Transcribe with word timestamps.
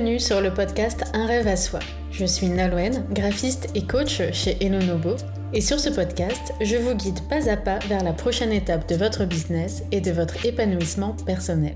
Bienvenue 0.00 0.18
sur 0.18 0.40
le 0.40 0.54
podcast 0.54 1.04
Un 1.12 1.26
rêve 1.26 1.46
à 1.46 1.56
soi. 1.56 1.78
Je 2.10 2.24
suis 2.24 2.48
Nalouen, 2.48 3.04
graphiste 3.12 3.68
et 3.74 3.82
coach 3.82 4.22
chez 4.32 4.56
Elonobo. 4.64 5.16
Et 5.52 5.60
sur 5.60 5.78
ce 5.78 5.90
podcast, 5.90 6.54
je 6.62 6.76
vous 6.76 6.94
guide 6.94 7.20
pas 7.28 7.50
à 7.50 7.58
pas 7.58 7.80
vers 7.80 8.02
la 8.02 8.14
prochaine 8.14 8.50
étape 8.50 8.88
de 8.88 8.94
votre 8.94 9.26
business 9.26 9.82
et 9.92 10.00
de 10.00 10.10
votre 10.10 10.46
épanouissement 10.46 11.14
personnel. 11.26 11.74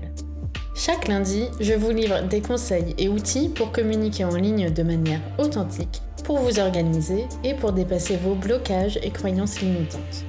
Chaque 0.75 1.07
lundi, 1.07 1.43
je 1.59 1.73
vous 1.73 1.91
livre 1.91 2.23
des 2.23 2.41
conseils 2.41 2.95
et 2.97 3.09
outils 3.09 3.47
pour 3.47 3.71
communiquer 3.71 4.25
en 4.25 4.35
ligne 4.35 4.71
de 4.71 4.81
manière 4.81 5.21
authentique, 5.37 6.01
pour 6.23 6.39
vous 6.39 6.57
organiser 6.57 7.25
et 7.43 7.53
pour 7.53 7.73
dépasser 7.73 8.17
vos 8.17 8.33
blocages 8.33 8.97
et 9.03 9.11
croyances 9.11 9.61
limitantes. 9.61 10.25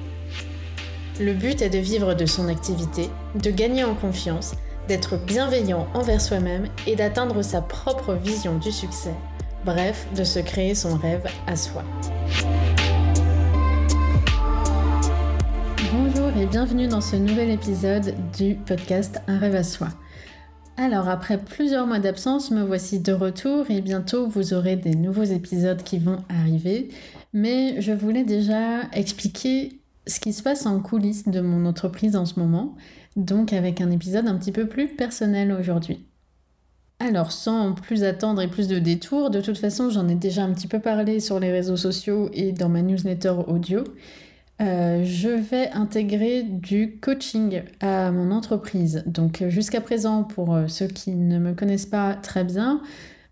Le 1.19 1.33
but 1.33 1.63
est 1.63 1.71
de 1.71 1.79
vivre 1.79 2.13
de 2.13 2.27
son 2.27 2.47
activité, 2.47 3.09
de 3.33 3.49
gagner 3.49 3.83
en 3.83 3.95
confiance 3.95 4.53
d'être 4.87 5.17
bienveillant 5.17 5.87
envers 5.93 6.21
soi-même 6.21 6.67
et 6.85 6.95
d'atteindre 6.95 7.41
sa 7.41 7.61
propre 7.61 8.13
vision 8.13 8.57
du 8.57 8.71
succès. 8.71 9.13
Bref, 9.65 10.07
de 10.15 10.23
se 10.23 10.39
créer 10.39 10.75
son 10.75 10.95
rêve 10.95 11.27
à 11.45 11.55
soi. 11.55 11.83
Bonjour 15.91 16.29
et 16.37 16.45
bienvenue 16.45 16.87
dans 16.87 17.01
ce 17.01 17.17
nouvel 17.17 17.49
épisode 17.49 18.15
du 18.37 18.55
podcast 18.55 19.19
Un 19.27 19.37
rêve 19.39 19.55
à 19.55 19.63
soi. 19.63 19.89
Alors 20.77 21.09
après 21.09 21.37
plusieurs 21.37 21.87
mois 21.87 21.99
d'absence, 21.99 22.51
me 22.51 22.63
voici 22.63 22.99
de 22.99 23.11
retour 23.11 23.65
et 23.69 23.81
bientôt 23.81 24.27
vous 24.27 24.53
aurez 24.53 24.77
des 24.77 24.95
nouveaux 24.95 25.23
épisodes 25.23 25.83
qui 25.83 25.97
vont 25.97 26.19
arriver. 26.29 26.89
Mais 27.33 27.81
je 27.81 27.91
voulais 27.91 28.23
déjà 28.23 28.83
expliquer 28.93 29.81
ce 30.05 30.21
qui 30.21 30.31
se 30.31 30.41
passe 30.41 30.65
en 30.65 30.79
coulisses 30.79 31.27
de 31.27 31.41
mon 31.41 31.65
entreprise 31.65 32.15
en 32.15 32.25
ce 32.25 32.39
moment 32.39 32.75
donc 33.17 33.51
avec 33.51 33.81
un 33.81 33.91
épisode 33.91 34.27
un 34.27 34.37
petit 34.37 34.53
peu 34.53 34.67
plus 34.67 34.87
personnel 34.87 35.51
aujourd'hui. 35.51 36.05
Alors 36.99 37.31
sans 37.31 37.73
plus 37.73 38.03
attendre 38.03 38.41
et 38.41 38.47
plus 38.47 38.67
de 38.67 38.79
détours, 38.79 39.29
de 39.29 39.41
toute 39.41 39.57
façon 39.57 39.89
j'en 39.89 40.07
ai 40.07 40.15
déjà 40.15 40.43
un 40.43 40.53
petit 40.53 40.67
peu 40.67 40.79
parlé 40.79 41.19
sur 41.19 41.39
les 41.39 41.51
réseaux 41.51 41.77
sociaux 41.77 42.29
et 42.33 42.53
dans 42.53 42.69
ma 42.69 42.81
newsletter 42.81 43.33
audio. 43.47 43.83
Euh, 44.59 45.03
je 45.03 45.29
vais 45.29 45.69
intégrer 45.69 46.41
du 46.41 46.97
coaching 46.99 47.61
à 47.79 48.11
mon 48.11 48.31
entreprise. 48.31 49.03
Donc 49.05 49.43
jusqu'à 49.49 49.81
présent, 49.81 50.23
pour 50.23 50.55
euh, 50.55 50.67
ceux 50.67 50.87
qui 50.87 51.11
ne 51.11 51.37
me 51.37 51.53
connaissent 51.53 51.85
pas 51.85 52.15
très 52.15 52.43
bien, 52.43 52.81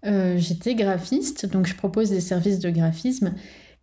euh, 0.05 0.35
j'étais 0.37 0.75
graphiste, 0.75 1.47
donc 1.47 1.65
je 1.65 1.75
propose 1.75 2.11
des 2.11 2.21
services 2.21 2.59
de 2.59 2.69
graphisme 2.69 3.33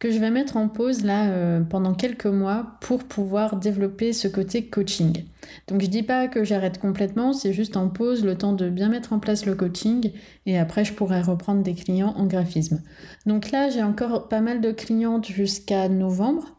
que 0.03 0.11
je 0.11 0.19
vais 0.19 0.33
mettre 0.33 0.56
en 0.56 0.67
pause 0.67 1.05
là 1.05 1.28
euh, 1.28 1.61
pendant 1.61 1.95
quelques 1.95 2.27
mois 2.27 2.77
pour 2.81 3.05
pouvoir 3.05 3.55
développer 3.55 4.12
ce 4.12 4.27
côté 4.27 4.64
coaching. 4.67 5.22
Donc 5.69 5.81
je 5.81 5.86
dis 5.86 6.03
pas 6.03 6.27
que 6.27 6.42
j'arrête 6.42 6.78
complètement, 6.78 7.33
c'est 7.33 7.53
juste 7.53 7.77
en 7.77 7.89
pause 7.89 8.25
le 8.25 8.36
temps 8.36 8.53
de 8.53 8.69
bien 8.69 8.89
mettre 8.89 9.12
en 9.12 9.20
place 9.20 9.47
le 9.47 9.55
coaching 9.55 10.11
et 10.44 10.59
après 10.59 10.84
je 10.84 10.92
pourrai 10.92 11.22
reprendre 11.22 11.62
des 11.62 11.75
clients 11.75 12.14
en 12.17 12.27
graphisme. 12.27 12.83
Donc 13.27 13.53
là 13.53 13.70
j'ai 13.70 13.84
encore 13.84 14.27
pas 14.27 14.41
mal 14.41 14.61
de 14.61 14.72
clientes 14.72 15.28
jusqu'à 15.28 15.89
novembre. 15.89 16.50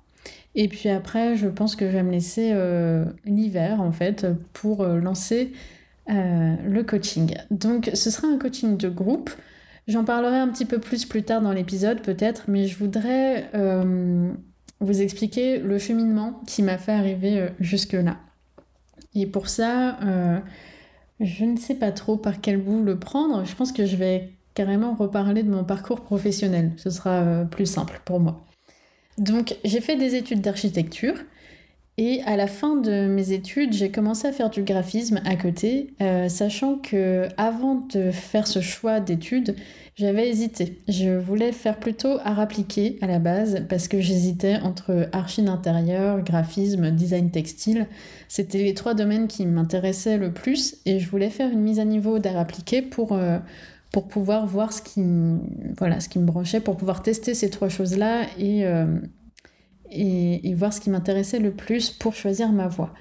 Et 0.56 0.70
puis 0.70 0.88
après, 0.88 1.36
je 1.36 1.50
pense 1.50 1.76
que 1.76 1.88
je 1.88 1.92
vais 1.98 2.04
me 2.04 2.12
laisser 2.12 2.52
euh, 2.54 3.04
l'hiver 3.26 3.82
en 3.82 3.92
fait 3.92 4.26
pour 4.54 4.84
euh, 4.84 5.00
lancer 5.00 5.52
le 6.08 6.82
coaching. 6.84 7.36
Donc 7.52 7.92
ce 7.94 8.10
sera 8.10 8.30
un 8.30 8.38
coaching 8.38 8.78
de 8.78 8.88
groupe. 8.88 9.32
J'en 9.88 10.06
parlerai 10.06 10.38
un 10.38 10.48
petit 10.48 10.66
peu 10.66 10.80
plus 10.80 11.06
plus 11.06 11.24
tard 11.24 11.42
dans 11.42 11.52
l'épisode 11.52 12.02
peut-être, 12.02 12.46
mais 12.48 12.68
je 12.68 12.78
voudrais 12.78 13.50
euh, 13.54 14.32
vous 14.80 15.02
expliquer 15.02 15.60
le 15.60 15.78
cheminement 15.78 16.42
qui 16.48 16.64
m'a 16.64 16.78
fait 16.78 16.94
arriver 16.94 17.40
euh, 17.40 17.50
jusque-là. 17.60 18.18
Et 19.14 19.28
pour 19.28 19.50
ça, 19.50 20.00
euh, 20.02 20.40
je 21.20 21.44
ne 21.44 21.58
sais 21.58 21.76
pas 21.76 21.92
trop 21.92 22.16
par 22.16 22.40
quel 22.40 22.62
bout 22.62 22.82
le 22.82 22.98
prendre. 22.98 23.46
Je 23.46 23.56
pense 23.56 23.74
que 23.74 23.86
je 23.86 23.98
vais 23.98 24.32
carrément 24.54 24.96
reparler 24.96 25.44
de 25.44 25.50
mon 25.50 25.66
parcours 25.66 26.02
professionnel. 26.02 26.72
Ce 26.78 26.90
sera 26.90 27.44
plus 27.50 27.66
simple 27.66 28.02
pour 28.06 28.20
moi. 28.20 28.46
Donc 29.18 29.58
j'ai 29.64 29.82
fait 29.82 29.96
des 29.96 30.16
études 30.16 30.42
d'architecture. 30.42 31.16
Et 31.98 32.22
à 32.26 32.36
la 32.38 32.48
fin 32.48 32.76
de 32.76 33.08
mes 33.08 33.34
études, 33.34 33.74
j'ai 33.74 33.92
commencé 33.92 34.28
à 34.28 34.32
faire 34.32 34.50
du 34.50 34.64
graphisme 34.64 35.22
à 35.26 35.36
côté, 35.36 35.94
euh, 36.02 36.28
sachant 36.28 36.78
que 36.78 37.28
avant 37.38 37.86
de 37.94 38.10
faire 38.10 38.48
ce 38.48 38.62
choix 38.62 39.00
d'études, 39.00 39.56
j'avais 39.96 40.28
hésité. 40.28 40.80
Je 40.88 41.12
voulais 41.12 41.52
faire 41.52 41.80
plutôt 41.80 42.18
art 42.24 42.40
appliqué 42.40 42.98
à 43.02 43.06
la 43.06 43.20
base 43.20 43.64
parce 43.70 43.88
que 43.88 44.02
j'hésitais 44.02 44.58
entre 44.64 45.08
archi 45.12 45.44
d'intérieur, 45.44 46.24
graphisme, 46.24 46.90
design 46.90 47.30
textile. 47.30 47.86
C'était 48.28 48.64
les 48.64 48.74
trois 48.74 48.96
domaines 48.96 49.28
qui 49.28 49.46
m'intéressaient 49.46 50.18
le 50.18 50.34
plus 50.34 50.78
et 50.88 51.00
je 51.00 51.08
voulais 51.08 51.30
faire 51.30 51.52
une 51.52 51.62
mise 51.62 51.80
à 51.80 51.86
niveau 51.86 52.18
d'art 52.18 52.38
appliqué 52.38 52.82
pour 52.82 53.14
euh, 53.14 53.38
pour 53.92 54.08
pouvoir 54.08 54.48
voir 54.48 54.74
ce 54.74 54.82
qui 54.82 55.04
voilà 55.78 56.00
ce 56.00 56.10
qui 56.10 56.18
me 56.18 56.26
branchait, 56.26 56.60
pour 56.60 56.76
pouvoir 56.76 57.04
tester 57.04 57.36
ces 57.36 57.52
trois 57.52 57.70
choses 57.70 57.96
là 57.96 58.24
et 58.40 58.66
euh, 58.66 58.98
et, 59.92 60.54
voir 60.56 60.74
ce 60.74 60.82
qui 60.82 60.90
m'intéressait 60.90 61.40
le 61.40 61.52
plus 61.52 61.90
pour 61.90 62.14
choisir 62.14 62.52
ma 62.52 62.68
voie. 62.68 62.94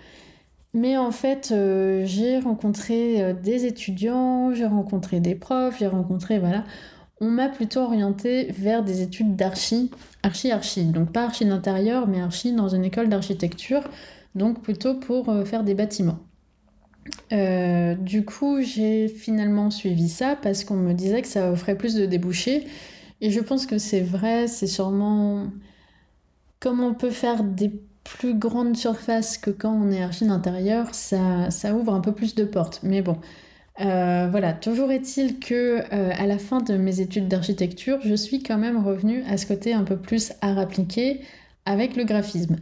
Mais 0.74 0.96
en 0.96 1.10
fait, 1.10 1.50
euh, 1.52 2.04
j'ai 2.06 2.38
rencontré 2.38 3.22
euh, 3.22 3.32
des 3.34 3.66
étudiants, 3.66 4.54
j'ai 4.54 4.66
rencontré 4.66 5.20
des 5.20 5.34
profs, 5.34 5.78
j'ai 5.78 5.86
rencontré, 5.86 6.38
voilà. 6.38 6.64
On 7.20 7.30
m'a 7.30 7.48
plutôt 7.48 7.80
orienté 7.80 8.46
vers 8.52 8.82
des 8.82 9.02
études 9.02 9.36
d'archi, 9.36 9.90
archi-archi. 10.22 10.84
Donc 10.84 11.12
pas 11.12 11.24
archi 11.24 11.44
d'intérieur, 11.44 12.08
mais 12.08 12.20
archi 12.20 12.52
dans 12.52 12.68
une 12.68 12.84
école 12.84 13.08
d'architecture. 13.08 13.82
Donc 14.34 14.62
plutôt 14.62 14.94
pour 14.94 15.28
euh, 15.28 15.44
faire 15.44 15.62
des 15.62 15.74
bâtiments. 15.74 16.18
du 17.30 18.24
coup, 18.24 18.62
j'ai 18.62 19.08
finalement 19.08 19.70
suivi 19.70 20.08
ça 20.08 20.36
parce 20.40 20.64
qu'on 20.64 20.76
me 20.76 20.94
disait 20.94 21.22
que 21.22 21.28
ça 21.28 21.50
offrait 21.52 21.76
plus 21.76 21.94
de 21.94 22.06
débouchés. 22.06 22.66
Et 23.20 23.30
je 23.30 23.40
pense 23.40 23.66
que 23.66 23.78
c'est 23.78 24.00
vrai, 24.00 24.48
c'est 24.48 24.66
sûrement 24.66 25.46
comme 26.62 26.80
on 26.80 26.94
peut 26.94 27.10
faire 27.10 27.42
des 27.42 27.72
plus 28.04 28.34
grandes 28.34 28.76
surfaces 28.76 29.36
que 29.36 29.50
quand 29.50 29.72
on 29.72 29.90
est 29.90 30.00
archi 30.00 30.26
d'intérieur, 30.26 30.94
ça, 30.94 31.74
ouvre 31.74 31.92
un 31.92 32.00
peu 32.00 32.12
plus 32.12 32.36
de 32.36 32.44
portes. 32.44 32.80
Mais 32.84 33.02
bon, 33.02 33.18
euh, 33.80 34.28
voilà, 34.30 34.52
toujours 34.52 34.92
est-il 34.92 35.40
que 35.40 35.80
euh, 35.92 36.10
à 36.16 36.26
la 36.26 36.38
fin 36.38 36.60
de 36.60 36.76
mes 36.76 37.00
études 37.00 37.26
d'architecture, 37.26 37.98
je 38.04 38.14
suis 38.14 38.44
quand 38.44 38.58
même 38.58 38.84
revenue 38.84 39.24
à 39.28 39.38
ce 39.38 39.46
côté 39.46 39.74
un 39.74 39.82
peu 39.82 39.96
plus 39.96 40.32
art 40.40 40.58
appliqué 40.58 41.20
avec 41.66 41.96
le 41.96 42.04
graphisme. 42.04 42.56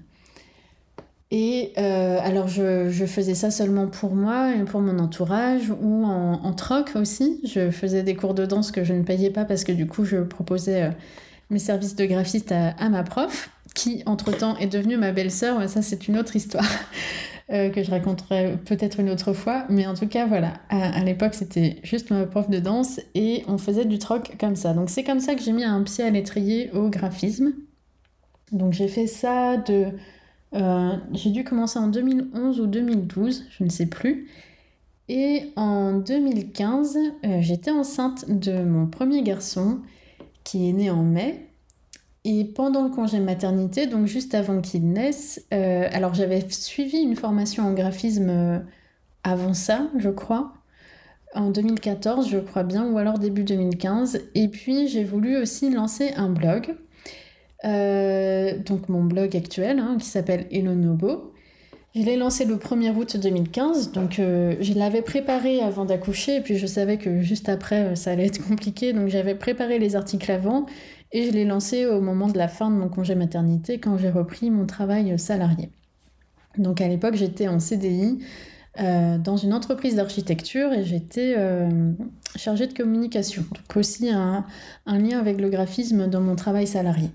Et 1.31 1.73
euh, 1.77 2.19
alors 2.23 2.49
je, 2.49 3.05
faisais 3.07 3.35
ça 3.35 3.51
seulement 3.51 3.87
pour 3.87 4.15
moi 4.15 4.55
et 4.55 4.65
pour 4.65 4.81
mon 4.81 4.99
entourage 4.99 5.71
ou 5.83 6.07
en, 6.07 6.53
troc 6.55 6.93
aussi. 6.97 7.41
Je 7.45 7.71
faisais 7.71 8.03
des 8.03 8.17
cours 8.17 8.33
de 8.33 8.47
danse 8.47 8.73
que 8.73 8.83
je 8.83 8.95
ne 8.95 9.03
payais 9.03 9.31
pas 9.31 9.45
parce 9.45 9.63
que 9.63 9.73
du 9.73 9.87
coup 9.87 10.05
je 10.05 10.17
proposais 10.17 10.91
mes 11.51 11.61
services 11.61 11.95
de 11.95 12.07
graphiste 12.07 12.51
à 12.53 12.89
ma 12.89 13.05
prof 13.05 13.51
qui 13.75 14.03
entre-temps 14.07 14.57
est 14.57 14.67
devenue 14.67 14.97
ma 14.97 15.13
belle-sœur, 15.13 15.69
ça 15.69 15.83
c'est 15.83 16.09
une 16.09 16.19
autre 16.19 16.37
histoire 16.37 16.67
euh, 17.51 17.71
que 17.71 17.83
je 17.83 17.91
raconterai 17.91 18.57
peut-être 18.65 19.01
une 19.01 19.11
autre 19.11 19.33
fois. 19.33 19.65
Mais 19.69 19.87
en 19.87 19.95
tout 19.95 20.07
cas, 20.07 20.27
voilà, 20.27 20.55
à, 20.69 21.03
l'époque 21.05 21.35
c'était 21.35 21.79
juste 21.83 22.11
ma 22.11 22.27
prof 22.27 22.49
de 22.51 22.59
danse 22.59 23.01
et 23.15 23.45
on 23.49 23.59
faisait 23.59 23.85
du 23.85 23.99
troc 23.99 24.37
comme 24.39 24.57
ça. 24.57 24.73
Donc 24.73 24.91
c'est 24.91 25.05
comme 25.05 25.21
ça 25.21 25.35
que 25.35 25.43
j'ai 25.43 25.53
mis 25.53 25.65
un 25.65 25.83
pied 25.83 26.05
à 26.05 26.11
l'étrier 26.11 26.71
au 26.73 26.89
graphisme. 26.89 27.53
Donc 28.53 28.73
j'ai 28.73 28.89
fait 28.89 29.07
ça 29.07 29.57
de... 29.57 29.87
Euh, 30.53 30.97
j'ai 31.13 31.31
dû 31.31 31.45
commencer 31.45 31.79
en 31.79 31.87
2011 31.87 32.61
ou 32.61 32.67
2012, 32.67 33.47
je 33.51 33.65
ne 33.65 33.69
sais 33.69 33.87
plus. 33.87 34.29
Et 35.09 35.53
en 35.57 35.95
2015, 35.95 36.97
euh, 37.25 37.39
j'étais 37.41 37.73
enceinte 37.73 38.31
de 38.31 38.63
mon 38.63 38.87
premier 38.87 39.23
garçon 39.23 39.81
qui 40.45 40.69
est 40.69 40.73
né 40.73 40.89
en 40.89 41.03
mai. 41.03 41.50
Et 42.25 42.45
pendant 42.45 42.85
le 42.85 42.91
congé 42.91 43.19
maternité, 43.19 43.87
donc 43.87 44.07
juste 44.07 44.35
avant 44.35 44.61
qu'il 44.61 44.93
naisse, 44.93 45.47
euh, 45.55 45.89
alors 45.91 46.13
j'avais 46.13 46.45
suivi 46.51 46.99
une 46.99 47.17
formation 47.17 47.65
en 47.65 47.73
graphisme 47.73 48.29
euh, 48.29 48.59
avant 49.25 49.55
ça, 49.55 49.89
je 49.97 50.11
crois, 50.11 50.53
en 51.35 51.51
2014, 51.51 52.29
je 52.29 52.39
crois 52.39 52.63
bien, 52.63 52.87
ou 52.91 52.99
alors 52.99 53.19
début 53.19 53.45
2015. 53.45 54.21
Et 54.35 54.49
puis 54.49 54.87
j'ai 54.89 55.05
voulu 55.05 55.39
aussi 55.39 55.71
lancer 55.71 56.13
un 56.15 56.29
blog, 56.29 56.77
euh, 57.65 58.59
donc 58.59 58.91
mon 58.91 59.03
blog 59.03 59.35
actuel, 59.35 59.79
hein, 59.79 59.97
qui 59.99 60.07
s'appelle 60.07 60.47
Elonobo. 60.51 61.33
Je 61.95 62.03
l'ai 62.03 62.17
lancé 62.17 62.45
le 62.45 62.57
1er 62.57 62.95
août 62.95 63.17
2015, 63.17 63.91
donc 63.91 64.13
je 64.19 64.79
l'avais 64.79 65.03
préparé 65.03 65.61
avant 65.61 65.85
d'accoucher, 65.85 66.37
et 66.37 66.41
puis 66.41 66.57
je 66.57 66.67
savais 66.67 66.99
que 66.99 67.21
juste 67.23 67.49
après 67.49 67.97
ça 67.97 68.13
allait 68.13 68.27
être 68.27 68.47
compliqué, 68.47 68.93
donc 68.93 69.09
j'avais 69.09 69.35
préparé 69.35 69.81
les 69.81 69.97
articles 69.97 70.31
avant, 70.31 70.67
et 71.13 71.25
je 71.25 71.31
l'ai 71.33 71.45
lancé 71.45 71.87
au 71.87 72.01
moment 72.01 72.29
de 72.29 72.39
la 72.39 72.49
fin 72.49 72.71
de 72.71 72.77
mon 72.77 72.89
congé 72.89 73.15
maternité, 73.15 73.79
quand 73.79 73.99
j'ai 73.99 74.11
repris 74.11 74.51
mon 74.51 74.67
travail 74.67 75.19
salarié. 75.19 75.71
Donc 76.59 76.81
à 76.81 76.89
l'époque, 76.89 77.15
j'étais 77.15 77.49
en 77.49 77.59
CDI 77.59 78.19
euh, 78.79 79.19
dans 79.19 79.37
une 79.37 79.53
entreprise 79.53 79.97
d'architecture 79.97 80.73
et 80.73 80.85
j'étais 80.85 81.35
euh, 81.37 81.93
chargée 82.37 82.67
de 82.67 82.73
communication. 82.73 83.43
Donc 83.43 83.77
aussi 83.77 84.11
un, 84.11 84.47
un, 84.87 84.99
lien 84.99 85.19
avec 85.19 85.41
le 85.41 85.51
graphisme 85.51 86.09
dans 86.09 86.21
mon 86.21 86.37
travail 86.37 86.67
salarié. 86.67 87.11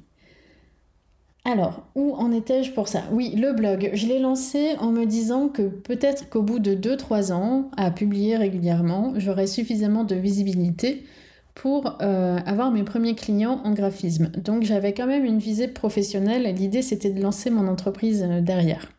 Alors, 1.46 1.86
où 1.94 2.14
en 2.16 2.32
étais-je 2.32 2.72
pour 2.72 2.88
ça? 2.88 3.04
Oui, 3.12 3.36
le 3.36 3.54
blog, 3.54 3.92
je 3.94 4.08
l'ai 4.08 4.20
lancé 4.20 4.76
en 4.80 4.92
me 4.92 5.06
disant 5.06 5.48
que 5.48 5.62
peut-être 5.62 6.28
qu'au 6.28 6.42
bout 6.42 6.60
de 6.60 6.74
2-3 6.74 7.32
ans, 7.32 7.70
à 7.78 7.92
publier 7.92 8.36
régulièrement, 8.36 9.14
j'aurais 9.18 9.48
suffisamment 9.48 10.04
de 10.04 10.16
visibilité 10.16 11.06
pour 11.56 11.98
euh, 12.02 12.38
avoir 12.46 12.69
mes 12.69 12.84
premiers 12.84 13.16
clients 13.16 13.62
en 13.63 13.72
graphisme. 13.72 14.28
Donc 14.38 14.63
j'avais 14.63 14.94
quand 14.94 15.07
même 15.07 15.25
une 15.25 15.40
visée 15.40 15.69
professionnelle. 15.69 16.44
L'idée 16.54 16.81
c'était 16.81 17.10
de 17.10 17.22
lancer 17.22 17.50
mon 17.50 17.68
entreprise 17.68 18.24
euh, 18.30 18.42
derrière. 18.42 18.92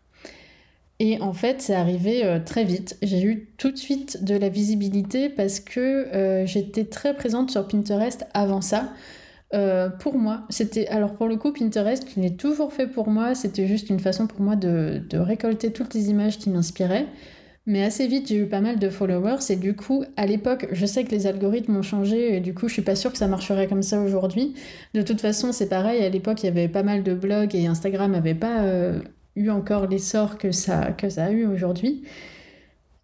Et 0.98 1.20
en 1.20 1.34
fait, 1.34 1.60
c'est 1.60 1.74
arrivé 1.74 2.24
euh, 2.24 2.40
très 2.42 2.64
vite. 2.64 2.96
J'ai 3.02 3.22
eu 3.22 3.50
tout 3.58 3.70
de 3.70 3.76
suite 3.76 4.24
de 4.24 4.34
la 4.34 4.48
visibilité 4.48 5.28
parce 5.28 5.60
que 5.60 6.44
j'étais 6.46 6.86
très 6.86 7.14
présente 7.14 7.50
sur 7.50 7.68
Pinterest 7.68 8.26
avant 8.32 8.62
ça. 8.62 8.94
pour 10.00 10.14
moi, 10.14 10.44
c'était 10.48 10.88
alors 10.88 11.12
pour 11.12 11.28
le 11.28 11.36
coup 11.36 11.52
Pinterest, 11.52 12.06
je 12.16 12.20
l'ai 12.20 12.34
toujours 12.34 12.72
fait 12.72 12.86
pour 12.86 13.08
moi. 13.08 13.34
C'était 13.34 13.66
juste 13.66 13.90
une 13.90 14.00
façon 14.00 14.26
pour 14.26 14.40
moi 14.40 14.56
de 14.56 15.18
récolter 15.18 15.70
toutes 15.70 15.92
les 15.92 16.08
images 16.08 16.38
qui 16.38 16.48
m'inspiraient. 16.48 17.06
Mais 17.66 17.82
assez 17.82 18.06
vite, 18.06 18.28
j'ai 18.28 18.36
eu 18.36 18.46
pas 18.46 18.60
mal 18.60 18.78
de 18.78 18.88
followers 18.88 19.50
et 19.50 19.56
du 19.56 19.74
coup, 19.74 20.04
à 20.16 20.24
l'époque, 20.24 20.68
je 20.70 20.86
sais 20.86 21.02
que 21.02 21.10
les 21.10 21.26
algorithmes 21.26 21.76
ont 21.76 21.82
changé 21.82 22.36
et 22.36 22.40
du 22.40 22.54
coup, 22.54 22.68
je 22.68 22.74
suis 22.74 22.82
pas 22.82 22.94
sûre 22.94 23.10
que 23.10 23.18
ça 23.18 23.26
marcherait 23.26 23.66
comme 23.66 23.82
ça 23.82 24.00
aujourd'hui. 24.00 24.54
De 24.94 25.02
toute 25.02 25.20
façon, 25.20 25.50
c'est 25.50 25.68
pareil, 25.68 26.04
à 26.04 26.08
l'époque, 26.08 26.44
il 26.44 26.46
y 26.46 26.48
avait 26.48 26.68
pas 26.68 26.84
mal 26.84 27.02
de 27.02 27.12
blogs 27.12 27.56
et 27.56 27.66
Instagram 27.66 28.12
n'avait 28.12 28.36
pas 28.36 28.62
euh, 28.62 29.00
eu 29.34 29.50
encore 29.50 29.88
l'essor 29.88 30.38
que 30.38 30.52
ça, 30.52 30.92
que 30.92 31.08
ça 31.08 31.24
a 31.24 31.30
eu 31.32 31.44
aujourd'hui. 31.44 32.04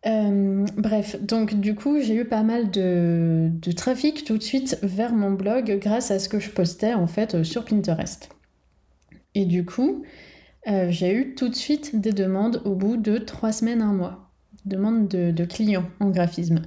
Euh, 0.07 0.65
bref, 0.77 1.21
donc 1.21 1.55
du 1.55 1.75
coup, 1.75 2.01
j'ai 2.01 2.15
eu 2.15 2.25
pas 2.25 2.45
mal 2.45 2.71
de, 2.71 3.51
de, 3.51 3.73
trafic 3.73 4.25
tout 4.25 4.39
de 4.39 4.43
suite 4.43 4.79
vers 4.83 5.13
mon 5.13 5.33
blog 5.33 5.79
grâce 5.81 6.13
à 6.13 6.21
ce 6.21 6.29
que 6.29 6.39
je 6.39 6.51
postais 6.51 6.95
en 6.95 7.09
fait 7.09 7.43
sur 7.43 7.65
Pinterest. 7.65 8.29
Et 9.35 9.45
du 9.45 9.65
coup, 9.65 10.05
euh, 10.69 10.87
j'ai 10.91 11.13
eu 11.15 11.35
tout 11.35 11.49
de 11.49 11.55
suite 11.55 12.01
des 12.01 12.13
demandes 12.13 12.63
au 12.65 12.75
bout 12.75 12.97
de 12.97 13.19
trois 13.19 13.53
semaines, 13.53 13.83
un 13.83 13.93
mois 13.93 14.32
demande 14.65 15.09
de, 15.09 15.45
clients 15.45 15.89
en 16.01 16.11
graphisme. 16.11 16.63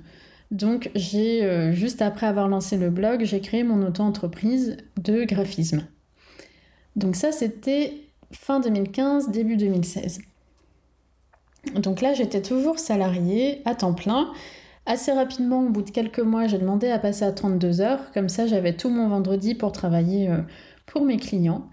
Donc 0.51 0.91
j'ai 0.95 1.43
euh, 1.43 1.71
juste 1.71 2.01
après 2.01 2.27
avoir 2.27 2.47
lancé 2.47 2.77
le 2.77 2.89
blog, 2.89 3.23
j'ai 3.23 3.41
créé 3.41 3.63
mon 3.63 3.85
auto-entreprise 3.85 4.77
de 5.01 5.23
graphisme. 5.23 5.87
Donc 6.95 7.15
ça 7.15 7.31
c'était 7.31 7.93
fin 8.31 8.59
2015, 8.59 9.31
début 9.31 9.57
2016. 9.57 10.19
Donc 11.75 12.01
là 12.01 12.13
j'étais 12.13 12.41
toujours 12.41 12.79
salariée 12.79 13.61
à 13.65 13.75
temps 13.75 13.93
plein. 13.93 14.31
Assez 14.87 15.11
rapidement, 15.11 15.65
au 15.65 15.69
bout 15.69 15.81
de 15.81 15.89
quelques 15.89 16.19
mois, 16.19 16.45
j'ai 16.45 16.59
demandé 16.59 16.89
à 16.89 16.99
passer 16.99 17.25
à 17.25 17.31
32 17.31 17.81
heures. 17.81 18.11
Comme 18.13 18.29
ça, 18.29 18.45
j'avais 18.45 18.73
tout 18.73 18.89
mon 18.89 19.09
vendredi 19.09 19.55
pour 19.55 19.71
travailler 19.71 20.29
euh, 20.29 20.41
pour 20.85 21.03
mes 21.03 21.17
clients. 21.17 21.67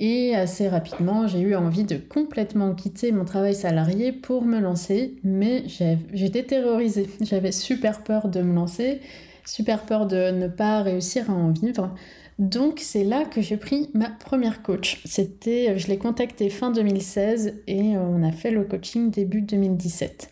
Et 0.00 0.34
assez 0.34 0.68
rapidement, 0.68 1.26
j'ai 1.26 1.40
eu 1.40 1.56
envie 1.56 1.82
de 1.82 1.96
complètement 1.96 2.74
quitter 2.74 3.10
mon 3.10 3.24
travail 3.24 3.54
salarié 3.54 4.12
pour 4.12 4.44
me 4.44 4.60
lancer, 4.60 5.16
mais 5.24 5.64
j'étais 5.66 6.44
terrorisée. 6.44 7.08
J'avais 7.20 7.50
super 7.50 8.04
peur 8.04 8.28
de 8.28 8.40
me 8.40 8.54
lancer, 8.54 9.00
super 9.44 9.82
peur 9.84 10.06
de 10.06 10.30
ne 10.30 10.46
pas 10.46 10.82
réussir 10.82 11.28
à 11.30 11.34
en 11.34 11.50
vivre. 11.50 11.92
Donc 12.38 12.78
c'est 12.80 13.02
là 13.02 13.24
que 13.24 13.40
j'ai 13.40 13.56
pris 13.56 13.90
ma 13.92 14.08
première 14.08 14.62
coach. 14.62 15.02
C'était, 15.04 15.76
je 15.76 15.88
l'ai 15.88 15.98
contactée 15.98 16.48
fin 16.48 16.70
2016 16.70 17.62
et 17.66 17.96
on 17.96 18.22
a 18.22 18.30
fait 18.30 18.52
le 18.52 18.62
coaching 18.62 19.10
début 19.10 19.42
2017. 19.42 20.30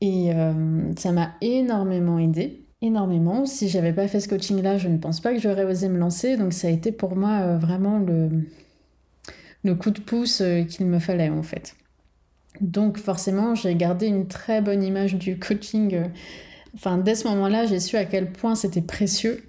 Et 0.00 0.32
euh, 0.32 0.52
ça 0.96 1.12
m'a 1.12 1.32
énormément 1.42 2.18
aidé 2.18 2.62
énormément. 2.82 3.46
Si 3.46 3.68
j'avais 3.68 3.92
pas 3.92 4.06
fait 4.06 4.20
ce 4.20 4.28
coaching-là, 4.28 4.78
je 4.78 4.88
ne 4.88 4.98
pense 4.98 5.20
pas 5.20 5.32
que 5.32 5.40
j'aurais 5.40 5.64
osé 5.64 5.88
me 5.88 5.98
lancer. 5.98 6.36
Donc 6.36 6.52
ça 6.52 6.68
a 6.68 6.70
été 6.70 6.92
pour 6.92 7.16
moi 7.16 7.40
euh, 7.40 7.58
vraiment 7.58 7.98
le, 7.98 8.28
le 9.66 9.74
coup 9.74 9.90
de 9.90 10.00
pouce 10.00 10.40
euh, 10.40 10.62
qu'il 10.62 10.86
me 10.86 10.98
fallait 10.98 11.28
en 11.28 11.42
fait. 11.42 11.76
Donc 12.60 12.96
forcément, 12.96 13.54
j'ai 13.54 13.74
gardé 13.74 14.06
une 14.06 14.28
très 14.28 14.62
bonne 14.62 14.82
image 14.82 15.16
du 15.16 15.38
coaching. 15.38 15.94
Euh, 15.94 16.08
enfin, 16.74 16.96
dès 16.96 17.14
ce 17.14 17.28
moment-là, 17.28 17.66
j'ai 17.66 17.80
su 17.80 17.96
à 17.96 18.06
quel 18.06 18.32
point 18.32 18.54
c'était 18.54 18.80
précieux. 18.80 19.44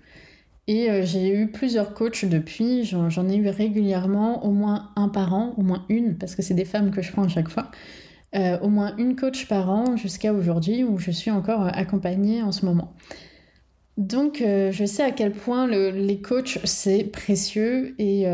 Et 0.68 0.92
euh, 0.92 1.06
j'ai 1.06 1.34
eu 1.34 1.48
plusieurs 1.50 1.94
coachs 1.94 2.26
depuis, 2.26 2.84
j'en 2.84 3.30
ai 3.30 3.38
eu 3.38 3.48
régulièrement, 3.48 4.46
au 4.46 4.52
moins 4.52 4.92
un 4.98 5.08
par 5.08 5.34
an, 5.34 5.54
au 5.56 5.62
moins 5.62 5.86
une, 5.88 6.18
parce 6.18 6.36
que 6.36 6.42
c'est 6.42 6.56
des 6.56 6.66
femmes 6.66 6.92
que 6.92 7.02
je 7.02 7.14
prends 7.14 7.24
à 7.24 7.30
chaque 7.30 7.48
fois. 7.48 7.72
au 8.62 8.68
moins 8.68 8.94
une 8.98 9.16
coach 9.16 9.48
par 9.48 9.70
an 9.70 9.96
jusqu'à 9.96 10.34
aujourd'hui 10.34 10.84
où 10.84 10.98
je 10.98 11.12
suis 11.12 11.32
encore 11.32 11.68
accompagnée 11.68 12.42
en 12.44 12.52
ce 12.52 12.66
moment. 12.66 12.94
Donc 13.96 14.44
je 14.44 14.86
sais 14.86 15.04
à 15.04 15.12
quel 15.12 15.32
point 15.32 15.68
les 15.68 16.20
coachs 16.22 16.60
c'est 16.66 17.06
précieux 17.06 17.96
et 17.98 18.28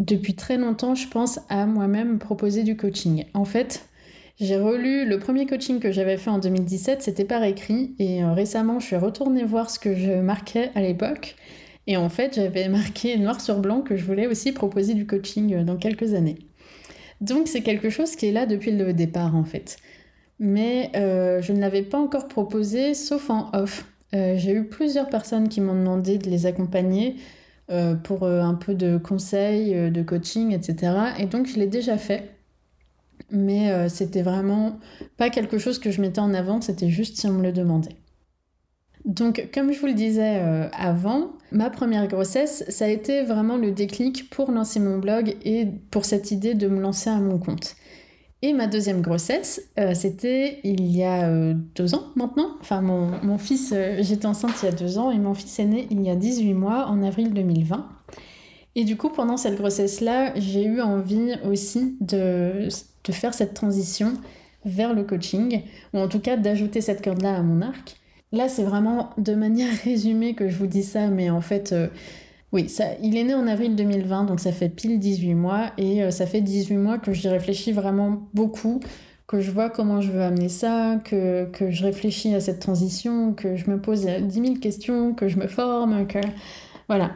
depuis 0.00 0.34
très 0.34 0.56
longtemps, 0.56 0.94
je 0.94 1.06
pense 1.06 1.40
à 1.50 1.66
moi-même 1.66 2.18
proposer 2.18 2.62
du 2.62 2.74
coaching. 2.74 3.26
En 3.34 3.44
fait, 3.44 3.86
j'ai 4.40 4.56
relu 4.56 5.04
le 5.04 5.18
premier 5.18 5.44
coaching 5.44 5.78
que 5.78 5.92
j'avais 5.92 6.16
fait 6.16 6.30
en 6.30 6.38
2017, 6.38 7.02
c'était 7.02 7.26
par 7.26 7.44
écrit, 7.44 7.94
et 7.98 8.24
euh, 8.24 8.32
récemment, 8.32 8.80
je 8.80 8.86
suis 8.86 8.96
retournée 8.96 9.44
voir 9.44 9.68
ce 9.68 9.78
que 9.78 9.94
je 9.94 10.12
marquais 10.12 10.70
à 10.74 10.80
l'époque. 10.80 11.36
Et 11.86 11.98
en 11.98 12.08
fait, 12.08 12.36
j'avais 12.36 12.68
marqué 12.70 13.18
noir 13.18 13.42
sur 13.42 13.58
blanc 13.58 13.82
que 13.82 13.96
je 13.96 14.04
voulais 14.04 14.26
aussi 14.26 14.52
proposer 14.52 14.94
du 14.94 15.06
coaching 15.06 15.54
euh, 15.54 15.64
dans 15.64 15.76
quelques 15.76 16.14
années. 16.14 16.38
Donc 17.20 17.48
c'est 17.48 17.60
quelque 17.60 17.90
chose 17.90 18.16
qui 18.16 18.28
est 18.28 18.32
là 18.32 18.46
depuis 18.46 18.70
le 18.70 18.94
départ 18.94 19.36
en 19.36 19.44
fait. 19.44 19.76
Mais 20.38 20.90
euh, 20.96 21.42
je 21.42 21.52
ne 21.52 21.60
l'avais 21.60 21.82
pas 21.82 21.98
encore 21.98 22.26
proposé, 22.26 22.94
sauf 22.94 23.28
en 23.28 23.50
off. 23.52 23.84
j'ai 24.14 24.54
eu 24.54 24.64
plusieurs 24.64 25.10
personnes 25.10 25.50
qui 25.50 25.60
m'ont 25.60 25.74
demandé 25.74 26.16
de 26.16 26.30
les 26.30 26.46
accompagner 26.46 27.16
pour 28.02 28.24
euh, 28.24 28.40
un 28.42 28.54
peu 28.54 28.74
de 28.74 28.98
conseils, 28.98 29.74
euh, 29.74 29.90
de 29.90 30.02
coaching, 30.02 30.52
etc. 30.52 30.92
Et 31.18 31.26
donc 31.26 31.46
je 31.46 31.58
l'ai 31.58 31.66
déjà 31.66 31.98
fait. 31.98 32.36
Mais 33.30 33.88
c'était 33.88 34.22
vraiment 34.22 34.80
pas 35.16 35.30
quelque 35.30 35.58
chose 35.58 35.78
que 35.78 35.92
je 35.92 36.00
mettais 36.00 36.18
en 36.18 36.34
avant, 36.34 36.60
c'était 36.60 36.88
juste 36.88 37.16
si 37.16 37.28
on 37.28 37.32
me 37.32 37.44
le 37.44 37.52
demandait. 37.52 37.94
Donc, 39.04 39.50
comme 39.54 39.72
je 39.72 39.78
vous 39.78 39.86
le 39.86 39.92
disais 39.92 40.40
avant, 40.72 41.34
ma 41.52 41.70
première 41.70 42.08
grossesse, 42.08 42.64
ça 42.68 42.86
a 42.86 42.88
été 42.88 43.22
vraiment 43.22 43.56
le 43.56 43.70
déclic 43.70 44.30
pour 44.30 44.50
lancer 44.50 44.80
mon 44.80 44.98
blog 44.98 45.36
et 45.44 45.68
pour 45.92 46.06
cette 46.06 46.32
idée 46.32 46.54
de 46.54 46.66
me 46.66 46.80
lancer 46.80 47.08
à 47.08 47.20
mon 47.20 47.38
compte. 47.38 47.76
Et 48.42 48.54
ma 48.54 48.66
deuxième 48.66 49.02
grossesse, 49.02 49.68
euh, 49.78 49.92
c'était 49.92 50.60
il 50.64 50.96
y 50.96 51.02
a 51.02 51.28
euh, 51.28 51.52
deux 51.74 51.94
ans 51.94 52.04
maintenant. 52.16 52.56
Enfin, 52.60 52.80
mon, 52.80 53.36
fils, 53.36 53.72
euh, 53.74 53.98
j'étais 54.00 54.24
enceinte 54.24 54.54
il 54.62 54.66
y 54.66 54.68
a 54.68 54.72
deux 54.72 54.96
ans 54.96 55.10
et 55.10 55.18
mon 55.18 55.34
fils 55.34 55.58
est 55.58 55.66
né 55.66 55.86
il 55.90 56.02
y 56.02 56.08
a 56.08 56.16
18 56.16 56.54
mois, 56.54 56.86
en 56.86 57.02
avril 57.02 57.34
2020. 57.34 57.86
Et 58.76 58.84
du 58.84 58.96
coup, 58.96 59.10
pendant 59.10 59.36
cette 59.36 59.56
grossesse-là, 59.56 60.32
j'ai 60.36 60.64
eu 60.64 60.80
envie 60.80 61.34
aussi 61.44 61.96
de, 62.00 62.68
de, 63.04 63.12
faire 63.12 63.34
cette 63.34 63.52
transition 63.52 64.14
vers 64.64 64.94
le 64.94 65.02
coaching, 65.02 65.62
ou 65.92 65.98
en 65.98 66.08
tout 66.08 66.20
cas 66.20 66.36
d'ajouter 66.36 66.80
cette 66.80 67.04
corde-là 67.04 67.36
à 67.36 67.42
mon 67.42 67.60
arc. 67.60 67.96
Là, 68.32 68.48
c'est 68.48 68.62
vraiment 68.62 69.10
de 69.18 69.34
manière 69.34 69.72
résumée 69.84 70.34
que 70.34 70.48
je 70.48 70.56
vous 70.56 70.68
dis 70.68 70.84
ça, 70.84 71.08
mais 71.08 71.28
en 71.28 71.40
fait 71.42 71.74
oui, 72.52 72.68
ça, 72.68 72.84
il 73.02 73.16
est 73.16 73.24
né 73.24 73.34
en 73.34 73.46
avril 73.46 73.76
2020, 73.76 74.24
donc 74.24 74.40
ça 74.40 74.50
fait 74.50 74.68
pile 74.68 74.98
18 74.98 75.34
mois, 75.34 75.70
et 75.78 76.02
euh, 76.02 76.10
ça 76.10 76.26
fait 76.26 76.40
18 76.40 76.76
mois 76.76 76.98
que 76.98 77.12
j'y 77.12 77.28
réfléchis 77.28 77.70
vraiment 77.70 78.28
beaucoup, 78.34 78.80
que 79.28 79.40
je 79.40 79.52
vois 79.52 79.70
comment 79.70 80.00
je 80.00 80.10
veux 80.10 80.22
amener 80.22 80.48
ça, 80.48 81.00
que, 81.04 81.44
que 81.52 81.70
je 81.70 81.84
réfléchis 81.84 82.34
à 82.34 82.40
cette 82.40 82.58
transition, 82.58 83.34
que 83.34 83.54
je 83.54 83.70
me 83.70 83.80
pose 83.80 84.04
10 84.04 84.32
000 84.32 84.54
questions, 84.56 85.14
que 85.14 85.28
je 85.28 85.38
me 85.38 85.46
forme, 85.46 86.08
que 86.08 86.18
voilà, 86.88 87.12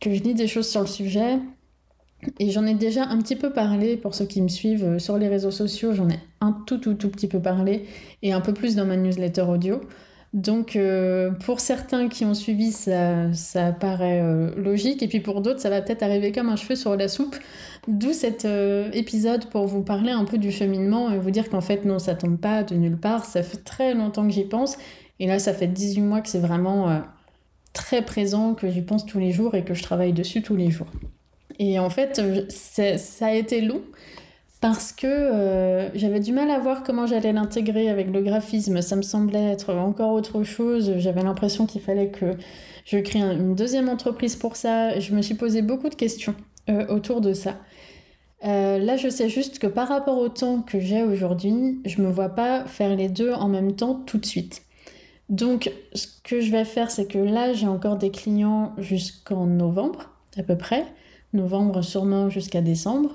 que 0.00 0.14
je 0.14 0.22
lis 0.22 0.34
des 0.34 0.48
choses 0.48 0.68
sur 0.68 0.80
le 0.80 0.86
sujet. 0.86 1.38
Et 2.38 2.50
j'en 2.50 2.64
ai 2.66 2.74
déjà 2.74 3.04
un 3.04 3.18
petit 3.18 3.36
peu 3.36 3.52
parlé 3.52 3.96
pour 3.96 4.14
ceux 4.14 4.24
qui 4.24 4.40
me 4.42 4.48
suivent 4.48 4.84
euh, 4.84 4.98
sur 4.98 5.18
les 5.18 5.28
réseaux 5.28 5.50
sociaux, 5.50 5.92
j'en 5.92 6.08
ai 6.08 6.18
un 6.40 6.52
tout 6.66 6.78
tout 6.78 6.94
tout 6.94 7.10
petit 7.10 7.28
peu 7.28 7.40
parlé, 7.40 7.84
et 8.22 8.32
un 8.32 8.40
peu 8.40 8.54
plus 8.54 8.74
dans 8.74 8.86
ma 8.86 8.96
newsletter 8.96 9.42
audio. 9.42 9.80
Donc 10.34 10.76
euh, 10.76 11.30
pour 11.30 11.60
certains 11.60 12.08
qui 12.08 12.24
ont 12.24 12.34
suivi, 12.34 12.70
ça, 12.70 13.32
ça 13.32 13.72
paraît 13.72 14.20
euh, 14.22 14.50
logique, 14.56 15.02
et 15.02 15.08
puis 15.08 15.20
pour 15.20 15.40
d'autres, 15.40 15.60
ça 15.60 15.70
va 15.70 15.80
peut-être 15.80 16.02
arriver 16.02 16.32
comme 16.32 16.50
un 16.50 16.56
cheveu 16.56 16.76
sur 16.76 16.96
la 16.96 17.08
soupe. 17.08 17.36
D'où 17.86 18.12
cet 18.12 18.44
euh, 18.44 18.90
épisode 18.92 19.46
pour 19.46 19.66
vous 19.66 19.82
parler 19.82 20.12
un 20.12 20.24
peu 20.24 20.36
du 20.36 20.52
cheminement 20.52 21.10
et 21.10 21.18
vous 21.18 21.30
dire 21.30 21.48
qu'en 21.48 21.62
fait 21.62 21.86
non, 21.86 21.98
ça 21.98 22.14
tombe 22.14 22.38
pas 22.38 22.62
de 22.62 22.74
nulle 22.74 22.98
part, 22.98 23.24
ça 23.24 23.42
fait 23.42 23.64
très 23.64 23.94
longtemps 23.94 24.26
que 24.26 24.32
j'y 24.32 24.44
pense, 24.44 24.76
et 25.18 25.26
là 25.26 25.38
ça 25.38 25.54
fait 25.54 25.66
18 25.66 26.02
mois 26.02 26.20
que 26.20 26.28
c'est 26.28 26.40
vraiment 26.40 27.02
très 27.72 28.02
présent, 28.02 28.54
que 28.54 28.68
j'y 28.68 28.82
pense 28.82 29.06
tous 29.06 29.18
les 29.18 29.32
jours 29.32 29.54
et 29.54 29.64
que 29.64 29.72
je 29.72 29.82
travaille 29.82 30.12
dessus 30.12 30.42
tous 30.42 30.56
les 30.56 30.70
jours. 30.70 30.88
Et 31.58 31.78
en 31.78 31.90
fait, 31.90 32.20
ça 32.50 33.26
a 33.26 33.32
été 33.32 33.62
long, 33.62 33.82
parce 34.60 34.92
que 34.92 35.06
euh, 35.06 35.88
j'avais 35.94 36.20
du 36.20 36.32
mal 36.32 36.50
à 36.50 36.58
voir 36.58 36.82
comment 36.82 37.06
j'allais 37.06 37.32
l'intégrer 37.32 37.88
avec 37.88 38.10
le 38.10 38.22
graphisme. 38.22 38.82
Ça 38.82 38.96
me 38.96 39.02
semblait 39.02 39.52
être 39.52 39.72
encore 39.74 40.12
autre 40.12 40.42
chose. 40.42 40.94
J'avais 40.98 41.22
l'impression 41.22 41.66
qu'il 41.66 41.80
fallait 41.80 42.08
que 42.08 42.32
je 42.84 42.98
crée 42.98 43.20
une 43.20 43.54
deuxième 43.54 43.88
entreprise 43.88 44.34
pour 44.34 44.56
ça. 44.56 44.98
Je 44.98 45.14
me 45.14 45.22
suis 45.22 45.36
posé 45.36 45.62
beaucoup 45.62 45.88
de 45.88 45.94
questions 45.94 46.34
euh, 46.68 46.86
autour 46.88 47.20
de 47.20 47.32
ça. 47.32 47.56
Euh, 48.44 48.78
là, 48.78 48.96
je 48.96 49.08
sais 49.08 49.28
juste 49.28 49.58
que 49.58 49.66
par 49.66 49.88
rapport 49.88 50.18
au 50.18 50.28
temps 50.28 50.62
que 50.62 50.80
j'ai 50.80 51.02
aujourd'hui, 51.02 51.80
je 51.84 52.02
me 52.02 52.10
vois 52.10 52.28
pas 52.30 52.64
faire 52.64 52.94
les 52.96 53.08
deux 53.08 53.32
en 53.32 53.48
même 53.48 53.74
temps 53.74 53.94
tout 54.06 54.18
de 54.18 54.26
suite. 54.26 54.62
Donc, 55.28 55.70
ce 55.92 56.06
que 56.24 56.40
je 56.40 56.50
vais 56.50 56.64
faire, 56.64 56.90
c'est 56.90 57.06
que 57.06 57.18
là, 57.18 57.52
j'ai 57.52 57.66
encore 57.66 57.96
des 57.96 58.10
clients 58.10 58.72
jusqu'en 58.78 59.46
novembre, 59.46 60.10
à 60.36 60.42
peu 60.42 60.56
près. 60.56 60.84
Novembre, 61.32 61.82
sûrement 61.82 62.30
jusqu'à 62.30 62.62
décembre. 62.62 63.10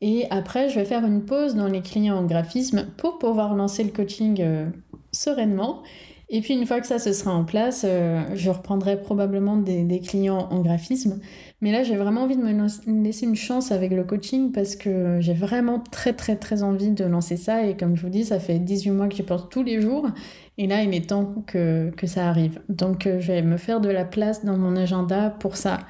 Et 0.00 0.26
après, 0.30 0.68
je 0.70 0.76
vais 0.78 0.84
faire 0.84 1.04
une 1.04 1.24
pause 1.24 1.54
dans 1.54 1.68
les 1.68 1.82
clients 1.82 2.16
en 2.16 2.24
graphisme 2.24 2.86
pour 2.96 3.18
pouvoir 3.18 3.54
lancer 3.54 3.84
le 3.84 3.90
coaching 3.90 4.38
euh, 4.40 4.66
sereinement 5.12 5.82
Et 6.30 6.40
puis 6.40 6.54
une 6.54 6.64
fois 6.64 6.80
que 6.80 6.86
ça 6.86 6.98
se 6.98 7.12
sera 7.12 7.34
en 7.34 7.44
place, 7.44 7.84
euh, 7.86 8.22
je 8.34 8.48
reprendrai 8.48 8.98
probablement 8.98 9.56
des, 9.58 10.00
clients 10.00 10.48
en 10.50 10.60
graphisme. 10.60 11.20
Mais 11.60 11.70
là, 11.70 11.82
j'ai 11.82 11.96
vraiment 11.96 12.22
envie 12.22 12.36
de 12.36 12.42
me 12.42 13.02
laisser 13.04 13.26
une 13.26 13.36
chance 13.36 13.72
avec 13.72 13.92
le 13.92 14.04
coaching 14.04 14.52
parce 14.52 14.74
que 14.74 15.18
j'ai 15.20 15.34
vraiment 15.34 15.80
très 15.90 16.14
très 16.14 16.36
très 16.36 16.62
envie 16.62 16.92
de 16.92 17.04
lancer 17.04 17.36
ça. 17.36 17.66
Et 17.66 17.76
comme 17.76 17.94
je 17.94 18.02
vous 18.02 18.08
dis, 18.08 18.24
ça 18.24 18.40
fait 18.40 18.58
18 18.58 18.92
mois 18.92 19.08
que 19.08 19.16
j'y 19.16 19.22
pense 19.22 19.50
tous 19.50 19.62
les 19.62 19.82
jours. 19.82 20.08
Et 20.56 20.66
là, 20.66 20.82
il 20.82 20.94
est 20.94 21.10
temps 21.10 21.44
que, 21.46 21.90
que 21.90 22.06
ça 22.06 22.26
arrive. 22.28 22.60
Donc 22.70 23.06
euh, 23.06 23.20
je 23.20 23.32
vais 23.32 23.42
me 23.42 23.58
faire 23.58 23.80
de 23.82 23.90
la 23.90 24.06
place 24.06 24.46
dans 24.46 24.56
mon 24.56 24.76
agenda 24.76 25.28
pour 25.28 25.56
ça. 25.56 25.80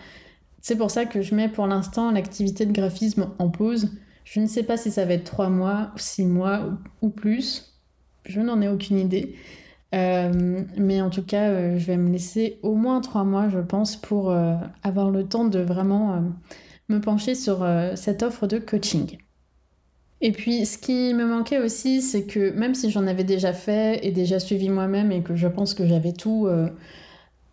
C'est 0.61 0.77
pour 0.77 0.91
ça 0.91 1.07
que 1.07 1.23
je 1.23 1.35
mets 1.35 1.49
pour 1.49 1.67
l'instant 1.67 2.11
l'activité 2.11 2.67
de 2.67 2.73
graphisme 2.73 3.31
en 3.39 3.49
pause. 3.49 3.91
Je 4.25 4.41
ne 4.41 4.47
sais 4.47 4.63
pas 4.63 4.77
si 4.77 4.91
ça 4.91 5.05
va 5.05 5.15
être 5.15 5.25
3 5.25 5.49
mois, 5.49 5.93
6 5.97 6.25
mois 6.25 6.79
ou 7.03 7.09
plus. 7.09 7.75
Je 8.27 8.41
n'en 8.41 8.61
ai 8.61 8.69
aucune 8.69 8.99
idée. 8.99 9.35
Euh, 9.95 10.61
mais 10.77 11.01
en 11.01 11.11
tout 11.11 11.25
cas, 11.25 11.49
euh, 11.49 11.79
je 11.79 11.87
vais 11.87 11.97
me 11.97 12.11
laisser 12.11 12.59
au 12.63 12.75
moins 12.75 13.01
trois 13.01 13.25
mois, 13.25 13.49
je 13.49 13.59
pense, 13.59 13.97
pour 13.97 14.31
euh, 14.31 14.55
avoir 14.83 15.11
le 15.11 15.25
temps 15.25 15.45
de 15.45 15.59
vraiment 15.59 16.23
me 16.89 17.01
pencher 17.01 17.35
sur 17.35 17.67
cette 17.95 18.23
offre 18.23 18.47
de 18.47 18.59
coaching. 18.59 19.19
Et 20.21 20.33
puis, 20.33 20.67
ce 20.67 20.77
qui 20.77 21.15
me 21.15 21.25
manquait 21.25 21.59
aussi, 21.59 22.03
c'est 22.03 22.25
que 22.25 22.51
même 22.53 22.75
si 22.75 22.91
j'en 22.91 23.07
avais 23.07 23.25
déjà 23.25 23.53
fait 23.53 24.05
et 24.07 24.13
déjà 24.13 24.39
suivi 24.39 24.69
moi-même 24.69 25.11
et 25.13 25.23
que 25.23 25.35
je 25.35 25.49
pense 25.49 25.73
que 25.73 25.87
j'avais 25.87 26.13
tout, 26.13 26.49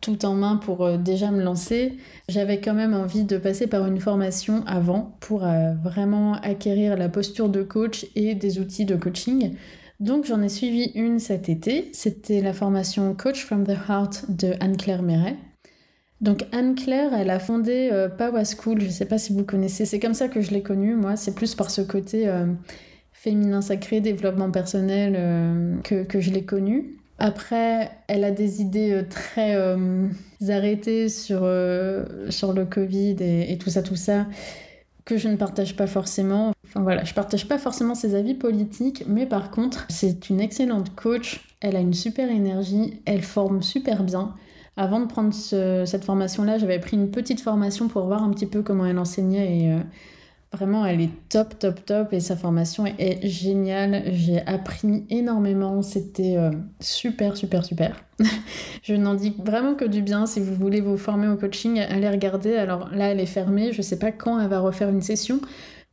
tout 0.01 0.25
en 0.25 0.35
main 0.35 0.57
pour 0.57 0.97
déjà 0.97 1.31
me 1.31 1.41
lancer, 1.41 1.97
j'avais 2.29 2.61
quand 2.61 2.73
même 2.73 2.93
envie 2.93 3.23
de 3.23 3.37
passer 3.37 3.67
par 3.67 3.85
une 3.87 3.99
formation 3.99 4.63
avant 4.67 5.17
pour 5.19 5.45
vraiment 5.83 6.35
acquérir 6.35 6.95
la 6.95 7.09
posture 7.09 7.49
de 7.49 7.63
coach 7.63 8.05
et 8.15 8.35
des 8.35 8.59
outils 8.59 8.85
de 8.85 8.95
coaching. 8.95 9.55
Donc 9.99 10.25
j'en 10.25 10.41
ai 10.41 10.49
suivi 10.49 10.91
une 10.93 11.19
cet 11.19 11.49
été. 11.49 11.89
C'était 11.93 12.41
la 12.41 12.53
formation 12.53 13.15
Coach 13.15 13.43
from 13.43 13.65
the 13.65 13.75
Heart 13.89 14.25
de 14.29 14.53
Anne-Claire 14.59 15.01
Méret. 15.01 15.35
Donc 16.21 16.45
Anne-Claire, 16.51 17.13
elle 17.13 17.29
a 17.29 17.39
fondé 17.39 17.89
euh, 17.91 18.09
Power 18.09 18.43
School, 18.45 18.81
je 18.81 18.87
ne 18.87 18.91
sais 18.91 19.05
pas 19.05 19.17
si 19.17 19.33
vous 19.33 19.43
connaissez, 19.43 19.85
c'est 19.85 19.99
comme 19.99 20.15
ça 20.15 20.27
que 20.27 20.41
je 20.41 20.51
l'ai 20.51 20.63
connue, 20.63 20.95
moi, 20.95 21.15
c'est 21.15 21.35
plus 21.35 21.53
par 21.53 21.69
ce 21.69 21.81
côté 21.81 22.27
euh, 22.27 22.47
féminin 23.11 23.61
sacré, 23.61 24.01
développement 24.01 24.49
personnel 24.49 25.13
euh, 25.15 25.75
que, 25.83 26.19
je 26.19 26.31
l'ai 26.31 26.43
connue. 26.43 26.97
Après, 27.19 27.91
elle 28.07 28.23
a 28.23 28.31
des 28.31 28.61
idées 28.61 29.03
très 29.09 29.55
arrêtées 30.49 31.09
sur, 31.09 31.49
sur 32.29 32.53
le 32.53 32.65
Covid 32.65 33.15
et, 33.21 33.57
tout 33.57 33.69
ça, 33.69 33.81
tout 33.81 33.95
ça 33.95 34.27
que 35.07 35.17
je 35.17 35.29
ne 35.29 35.37
partage 35.37 35.75
pas 35.75 35.87
forcément. 35.87 36.51
Enfin 36.65 36.81
voilà, 36.81 37.05
je 37.05 37.13
partage 37.13 37.47
pas 37.47 37.57
forcément 37.57 37.95
ses 37.95 38.13
avis 38.13 38.33
politiques, 38.33 39.05
mais 39.07 39.25
par 39.25 39.51
contre, 39.51 39.85
c'est 39.89 40.29
une 40.29 40.41
excellente 40.41 40.93
coach. 40.95 41.41
Elle 41.61 41.77
a 41.77 41.79
une 41.79 41.93
super 41.93 42.29
énergie, 42.29 43.01
elle 43.05 43.23
forme 43.23 43.63
super 43.63 44.03
bien. 44.03 44.35
Avant 44.75 44.99
de 44.99 45.07
prendre 45.07 45.33
cette 45.33 46.03
formation-là, 46.03 46.59
j'avais 46.59 46.79
pris 46.79 46.97
une 46.97 47.09
petite 47.09 47.41
formation 47.41 47.87
pour 47.87 48.05
voir 48.05 48.21
un 48.21 48.29
petit 48.29 48.45
peu 48.45 48.61
comment 48.61 48.85
elle 48.85 48.99
enseignait 48.99 49.57
et 49.57 49.71
euh, 49.71 49.79
Vraiment, 50.57 50.87
elle 50.87 51.01
est 51.01 51.11
top, 51.29 51.59
top, 51.59 51.85
top 51.85 52.13
et 52.13 52.19
sa 52.19 52.35
formation 52.35 52.85
est 52.87 53.27
géniale. 53.27 54.05
J'ai 54.07 54.41
appris 54.47 55.05
énormément. 55.11 55.83
C'était 55.83 56.35
euh, 56.35 56.49
super, 56.79 57.37
super, 57.37 57.63
super. 57.63 58.03
je 58.81 58.95
n'en 58.95 59.13
dis 59.13 59.35
vraiment 59.37 59.75
que 59.75 59.85
du 59.85 60.01
bien. 60.01 60.25
Si 60.25 60.39
vous 60.39 60.55
voulez 60.55 60.81
vous 60.81 60.97
former 60.97 61.27
au 61.27 61.35
coaching, 61.35 61.79
allez 61.79 62.09
regarder. 62.09 62.55
Alors 62.55 62.89
là, 62.91 63.09
elle 63.11 63.19
est 63.19 63.27
fermée. 63.27 63.71
Je 63.71 63.77
ne 63.77 63.83
sais 63.83 63.99
pas 63.99 64.11
quand 64.11 64.39
elle 64.39 64.49
va 64.49 64.59
refaire 64.59 64.89
une 64.89 65.03
session, 65.03 65.41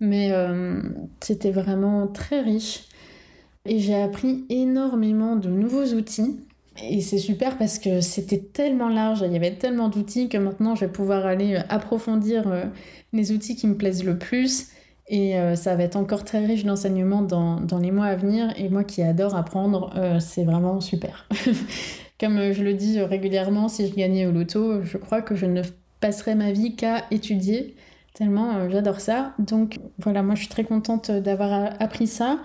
mais 0.00 0.30
euh, 0.32 0.80
c'était 1.20 1.50
vraiment 1.50 2.06
très 2.06 2.40
riche. 2.40 2.84
Et 3.66 3.80
j'ai 3.80 4.00
appris 4.00 4.46
énormément 4.48 5.36
de 5.36 5.50
nouveaux 5.50 5.92
outils. 5.92 6.40
Et 6.82 7.00
c'est 7.00 7.18
super 7.18 7.56
parce 7.56 7.78
que 7.78 8.00
c'était 8.00 8.40
tellement 8.40 8.88
large, 8.88 9.22
il 9.24 9.32
y 9.32 9.36
avait 9.36 9.54
tellement 9.54 9.88
d'outils 9.88 10.28
que 10.28 10.38
maintenant 10.38 10.74
je 10.74 10.84
vais 10.86 10.92
pouvoir 10.92 11.24
aller 11.24 11.56
approfondir 11.68 12.48
euh, 12.48 12.64
les 13.12 13.32
outils 13.32 13.54
qui 13.54 13.66
me 13.66 13.76
plaisent 13.76 14.04
le 14.04 14.18
plus. 14.18 14.68
Et 15.06 15.38
euh, 15.38 15.54
ça 15.54 15.76
va 15.76 15.82
être 15.82 15.96
encore 15.96 16.24
très 16.24 16.44
riche 16.44 16.64
d'enseignements 16.64 17.20
dans, 17.20 17.60
dans, 17.60 17.78
les 17.78 17.90
mois 17.90 18.06
à 18.06 18.16
venir. 18.16 18.52
Et 18.56 18.70
moi 18.70 18.84
qui 18.84 19.02
adore 19.02 19.36
apprendre, 19.36 19.92
euh, 19.96 20.18
c'est 20.18 20.44
vraiment 20.44 20.80
super. 20.80 21.28
Comme 22.20 22.52
je 22.52 22.62
le 22.62 22.74
dis 22.74 23.00
régulièrement, 23.00 23.68
si 23.68 23.86
je 23.86 23.94
gagnais 23.94 24.26
au 24.26 24.32
loto, 24.32 24.82
je 24.82 24.96
crois 24.96 25.20
que 25.20 25.34
je 25.34 25.46
ne 25.46 25.62
passerais 26.00 26.34
ma 26.34 26.52
vie 26.52 26.74
qu'à 26.74 27.04
étudier, 27.10 27.76
tellement 28.14 28.68
j'adore 28.70 29.00
ça. 29.00 29.34
Donc 29.38 29.78
voilà, 29.98 30.22
moi 30.22 30.34
je 30.34 30.40
suis 30.40 30.48
très 30.48 30.64
contente 30.64 31.10
d'avoir 31.10 31.74
appris 31.80 32.06
ça 32.06 32.38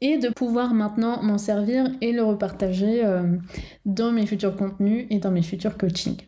et 0.00 0.18
de 0.18 0.28
pouvoir 0.28 0.74
maintenant 0.74 1.22
m'en 1.22 1.38
servir 1.38 1.90
et 2.00 2.12
le 2.12 2.22
repartager 2.22 3.04
euh, 3.04 3.36
dans 3.84 4.12
mes 4.12 4.26
futurs 4.26 4.56
contenus 4.56 5.06
et 5.10 5.18
dans 5.18 5.30
mes 5.30 5.42
futurs 5.42 5.76
coachings. 5.76 6.22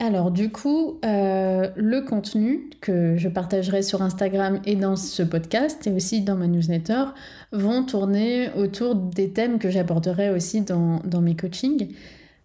Alors 0.00 0.32
du 0.32 0.50
coup, 0.50 0.98
euh, 1.04 1.70
le 1.76 2.02
contenu 2.02 2.68
que 2.80 3.16
je 3.16 3.28
partagerai 3.28 3.82
sur 3.82 4.02
Instagram 4.02 4.60
et 4.66 4.74
dans 4.74 4.96
ce 4.96 5.22
podcast 5.22 5.86
et 5.86 5.92
aussi 5.92 6.20
dans 6.20 6.34
ma 6.34 6.48
newsletter 6.48 7.04
vont 7.52 7.84
tourner 7.84 8.50
autour 8.56 8.96
des 8.96 9.30
thèmes 9.30 9.58
que 9.58 9.70
j'aborderai 9.70 10.30
aussi 10.30 10.62
dans, 10.62 11.00
mes 11.22 11.36
coachings. 11.36 11.94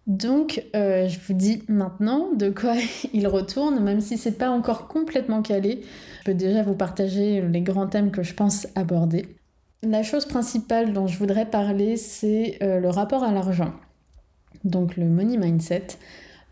Donc 0.06 0.64
euh, 0.76 1.08
je 1.08 1.18
vous 1.26 1.34
dis 1.34 1.62
maintenant 1.68 2.30
de 2.32 2.50
quoi 2.50 2.76
il 3.12 3.26
retourne, 3.26 3.80
même 3.80 4.00
si 4.00 4.16
c'est 4.16 4.38
pas 4.38 4.50
encore 4.50 4.86
complètement 4.86 5.42
calé. 5.42 5.82
Je 6.20 6.30
peux 6.30 6.34
déjà 6.34 6.62
vous 6.62 6.74
partager 6.74 7.42
les 7.42 7.60
grands 7.62 7.88
thèmes 7.88 8.12
que 8.12 8.22
je 8.22 8.32
pense 8.32 8.68
aborder. 8.76 9.39
La 9.82 10.02
chose 10.02 10.26
principale 10.26 10.92
dont 10.92 11.06
je 11.06 11.16
voudrais 11.16 11.46
parler, 11.46 11.96
c'est 11.96 12.58
euh, 12.62 12.80
le 12.80 12.90
rapport 12.90 13.24
à 13.24 13.32
l'argent, 13.32 13.72
donc 14.62 14.98
le 14.98 15.06
money 15.06 15.38
mindset, 15.38 15.86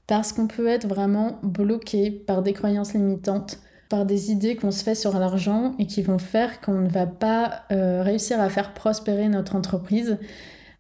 parce 0.07 0.33
qu'on 0.33 0.47
peut 0.47 0.67
être 0.67 0.87
vraiment 0.89 1.39
bloqué 1.43 2.11
par 2.11 2.43
des 2.43 2.55
croyances 2.55 2.95
limitantes, 2.95 3.59
par 3.91 4.07
des 4.07 4.31
idées 4.31 4.57
qu'on 4.57 4.71
se 4.71 4.83
fait 4.83 4.95
sur 4.95 5.19
l'argent 5.19 5.75
et 5.79 5.87
qui 5.87 6.01
vont 6.01 6.19
faire 6.19 6.63
qu'on 6.63 6.81
ne 6.81 6.89
va 6.89 7.07
pas 7.07 7.65
euh, 7.71 8.03
réussir 8.03 8.41
à 8.41 8.49
faire 8.49 8.73
prospérer 8.73 9.29
notre 9.29 9.57
entreprise, 9.57 10.17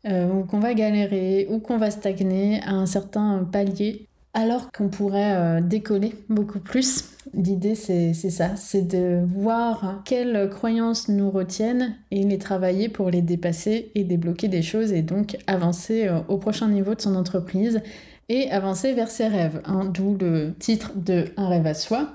euh, 0.07 0.33
ou 0.33 0.45
qu'on 0.45 0.61
va 0.61 0.73
galérer, 0.73 1.47
ou 1.50 1.59
qu'on 1.59 1.76
va 1.76 1.90
stagner 1.90 2.62
à 2.62 2.71
un 2.71 2.87
certain 2.87 3.47
palier 3.52 4.08
alors 4.38 4.71
qu'on 4.71 4.88
pourrait 4.88 5.35
euh, 5.35 5.61
décoller 5.61 6.14
beaucoup 6.28 6.61
plus. 6.61 7.11
L'idée, 7.35 7.75
c'est 7.75 8.14
ça, 8.14 8.54
c'est 8.54 8.83
de 8.83 9.21
voir 9.26 10.02
quelles 10.04 10.49
croyances 10.49 11.09
nous 11.09 11.28
retiennent 11.28 11.97
et 12.12 12.23
les 12.23 12.38
travailler 12.38 12.88
pour 12.88 13.11
les 13.11 13.21
dépasser 13.21 13.90
et 13.97 14.04
débloquer 14.04 14.47
des 14.47 14.62
choses 14.62 14.92
et 14.92 15.02
donc 15.02 15.37
avancer 15.49 16.07
euh, 16.07 16.21
au 16.28 16.38
prochain 16.38 16.68
niveau 16.68 16.95
de 16.95 17.00
son 17.00 17.16
entreprise 17.16 17.83
et 18.28 18.49
avancer 18.50 18.92
vers 18.95 19.11
ses 19.11 19.26
rêves, 19.26 19.61
hein, 19.64 19.90
d'où 19.92 20.16
le 20.16 20.54
titre 20.57 20.92
de 20.95 21.25
Un 21.37 21.49
rêve 21.49 21.66
à 21.66 21.75
soi. 21.75 22.09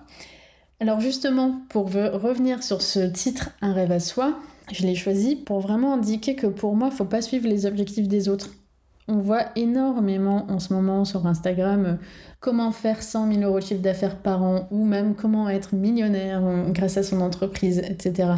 Alors 0.79 1.01
justement, 1.01 1.61
pour 1.69 1.91
revenir 1.91 2.63
sur 2.63 2.81
ce 2.81 2.99
titre 2.99 3.49
Un 3.61 3.73
rêve 3.73 3.91
à 3.91 3.99
soi, 3.99 4.39
je 4.71 4.83
l'ai 4.83 4.95
choisi 4.95 5.35
pour 5.35 5.59
vraiment 5.59 5.95
indiquer 5.95 6.35
que 6.35 6.47
pour 6.47 6.75
moi, 6.75 6.87
il 6.87 6.91
ne 6.91 6.97
faut 6.97 7.05
pas 7.05 7.21
suivre 7.21 7.47
les 7.47 7.65
objectifs 7.65 8.07
des 8.07 8.29
autres. 8.29 8.49
On 9.07 9.17
voit 9.17 9.45
énormément 9.55 10.45
en 10.49 10.59
ce 10.59 10.73
moment 10.73 11.03
sur 11.03 11.27
Instagram 11.27 11.85
euh, 11.85 11.93
comment 12.39 12.71
faire 12.71 13.03
100 13.03 13.33
000 13.33 13.43
euros 13.43 13.59
de 13.59 13.65
chiffre 13.65 13.81
d'affaires 13.81 14.17
par 14.17 14.43
an 14.43 14.67
ou 14.71 14.85
même 14.85 15.15
comment 15.15 15.49
être 15.49 15.75
millionnaire 15.75 16.41
euh, 16.45 16.69
grâce 16.69 16.95
à 16.95 17.03
son 17.03 17.19
entreprise, 17.19 17.79
etc. 17.79 18.33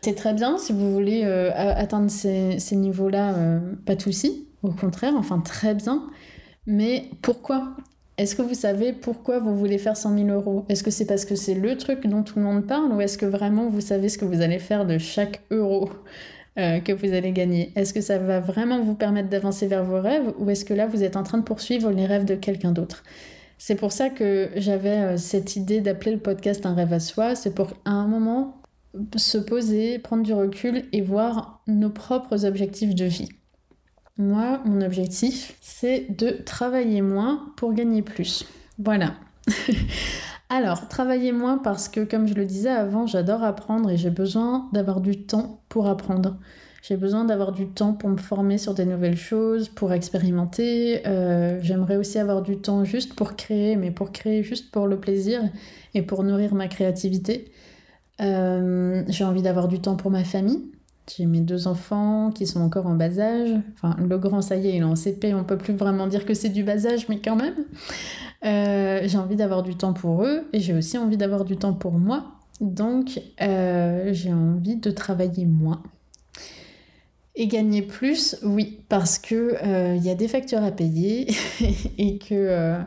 C'est 0.00 0.14
très 0.14 0.32
bien 0.32 0.56
si 0.56 0.72
vous 0.72 0.92
voulez 0.92 1.22
euh, 1.24 1.50
atteindre 1.54 2.10
ces, 2.10 2.58
niveaux-là, 2.72 3.34
pas 3.84 3.94
de 3.94 4.00
souci, 4.00 4.46
au 4.62 4.70
contraire, 4.70 5.14
enfin 5.16 5.40
très 5.40 5.74
bien. 5.74 6.06
Mais 6.66 7.10
pourquoi? 7.22 7.76
Est-ce 8.18 8.34
que 8.34 8.42
vous 8.42 8.54
savez 8.54 8.92
pourquoi 8.94 9.40
vous 9.40 9.56
voulez 9.56 9.76
faire 9.76 9.96
100 9.96 10.16
000 10.16 10.28
euros? 10.28 10.64
Est-ce 10.70 10.82
que 10.82 10.90
c'est 10.90 11.04
parce 11.04 11.26
que 11.26 11.34
c'est 11.34 11.54
le 11.54 11.76
truc 11.76 12.06
dont 12.06 12.22
tout 12.22 12.38
le 12.38 12.44
monde 12.44 12.66
parle 12.66 12.92
ou 12.92 13.00
est-ce 13.00 13.18
que 13.18 13.26
vraiment 13.26 13.68
vous 13.68 13.82
savez 13.82 14.08
ce 14.08 14.16
que 14.16 14.24
vous 14.24 14.40
allez 14.40 14.58
faire 14.58 14.86
de 14.86 14.96
chaque 14.96 15.42
euro? 15.50 15.90
Euh, 16.58 16.80
que 16.80 16.92
vous 16.92 17.12
allez 17.12 17.32
gagner 17.32 17.72
Est-ce 17.76 17.92
que 17.92 18.00
ça 18.00 18.18
va 18.18 18.40
vraiment 18.40 18.82
vous 18.82 18.94
permettre 18.94 19.28
d'avancer 19.28 19.66
vers 19.66 19.84
vos 19.84 20.00
rêves 20.00 20.32
ou 20.38 20.48
est-ce 20.50 20.64
que 20.64 20.74
là 20.74 20.86
vous 20.86 21.02
êtes 21.02 21.16
en 21.16 21.22
train 21.22 21.38
de 21.38 21.44
poursuivre 21.44 21.90
les 21.90 22.06
rêves 22.06 22.24
de 22.24 22.34
quelqu'un 22.34 22.72
d'autre? 22.72 23.04
C'est 23.58 23.76
pour 23.76 23.92
ça 23.92 24.10
que 24.10 24.50
j'avais 24.56 24.98
euh, 24.98 25.16
cette 25.16 25.56
idée 25.56 25.80
d'appeler 25.80 26.12
le 26.12 26.18
podcast 26.18 26.66
un 26.66 26.74
rêve 26.74 26.92
à 26.92 27.00
soi, 27.00 27.34
c'est 27.34 27.54
pour 27.54 27.74
à 27.84 27.90
un 27.90 28.06
moment 28.06 28.62
se 29.16 29.38
poser, 29.38 29.98
prendre 29.98 30.22
du 30.22 30.32
recul 30.32 30.84
et 30.92 31.02
voir 31.02 31.62
nos 31.66 31.90
propres 31.90 32.44
objectifs 32.44 32.94
de 32.94 33.04
vie. 33.04 33.28
Moi, 34.18 34.62
mon 34.64 34.80
objectif, 34.80 35.56
c'est 35.60 36.06
de 36.16 36.30
travailler 36.30 37.02
moins 37.02 37.52
pour 37.56 37.74
gagner 37.74 38.00
plus. 38.00 38.46
Voilà. 38.78 39.14
Alors, 40.48 40.88
travailler 40.88 41.32
moins 41.32 41.58
parce 41.58 41.88
que, 41.88 42.00
comme 42.00 42.28
je 42.28 42.34
le 42.34 42.44
disais 42.44 42.70
avant, 42.70 43.06
j'adore 43.06 43.42
apprendre 43.42 43.90
et 43.90 43.96
j'ai 43.96 44.10
besoin 44.10 44.68
d'avoir 44.72 45.00
du 45.00 45.22
temps 45.24 45.60
pour 45.68 45.88
apprendre. 45.88 46.36
J'ai 46.82 46.96
besoin 46.96 47.24
d'avoir 47.24 47.50
du 47.50 47.66
temps 47.66 47.94
pour 47.94 48.08
me 48.10 48.16
former 48.16 48.58
sur 48.58 48.72
des 48.72 48.84
nouvelles 48.84 49.16
choses, 49.16 49.68
pour 49.68 49.92
expérimenter. 49.92 51.04
Euh, 51.04 51.58
j'aimerais 51.60 51.96
aussi 51.96 52.16
avoir 52.20 52.42
du 52.42 52.58
temps 52.58 52.84
juste 52.84 53.14
pour 53.14 53.34
créer, 53.34 53.74
mais 53.74 53.90
pour 53.90 54.12
créer 54.12 54.44
juste 54.44 54.70
pour 54.70 54.86
le 54.86 55.00
plaisir 55.00 55.42
et 55.94 56.02
pour 56.02 56.22
nourrir 56.22 56.54
ma 56.54 56.68
créativité. 56.68 57.50
Euh, 58.20 59.02
j'ai 59.08 59.24
envie 59.24 59.42
d'avoir 59.42 59.66
du 59.66 59.80
temps 59.80 59.96
pour 59.96 60.12
ma 60.12 60.22
famille. 60.22 60.62
J'ai 61.08 61.26
mes 61.26 61.40
deux 61.40 61.66
enfants 61.66 62.30
qui 62.32 62.46
sont 62.46 62.60
encore 62.60 62.86
en 62.86 62.94
bas 62.94 63.18
âge. 63.18 63.50
Enfin, 63.74 63.96
le 63.98 64.18
grand, 64.18 64.40
ça 64.40 64.56
y 64.56 64.68
est, 64.68 64.76
il 64.76 64.80
est 64.80 64.84
en 64.84 64.96
CP, 64.96 65.34
on 65.34 65.44
peut 65.44 65.58
plus 65.58 65.74
vraiment 65.74 66.06
dire 66.06 66.24
que 66.24 66.34
c'est 66.34 66.48
du 66.48 66.62
bas 66.62 66.86
âge, 66.86 67.08
mais 67.08 67.20
quand 67.20 67.36
même. 67.36 67.54
Euh, 68.46 69.00
j'ai 69.04 69.18
envie 69.18 69.36
d'avoir 69.36 69.62
du 69.62 69.74
temps 69.76 69.92
pour 69.92 70.24
eux 70.24 70.48
et 70.52 70.60
j'ai 70.60 70.72
aussi 70.72 70.96
envie 70.98 71.16
d'avoir 71.16 71.44
du 71.44 71.56
temps 71.56 71.74
pour 71.74 71.92
moi. 71.92 72.32
Donc, 72.60 73.20
euh, 73.42 74.12
j'ai 74.12 74.32
envie 74.32 74.76
de 74.76 74.90
travailler 74.90 75.44
moins. 75.44 75.82
Et 77.34 77.48
gagner 77.48 77.82
plus, 77.82 78.38
oui, 78.42 78.80
parce 78.88 79.18
que 79.18 79.56
il 79.94 80.02
y 80.02 80.08
a 80.08 80.14
des 80.14 80.28
factures 80.28 80.62
à 80.62 80.70
payer 80.70 81.26
et 81.98 82.16
que 82.18 82.78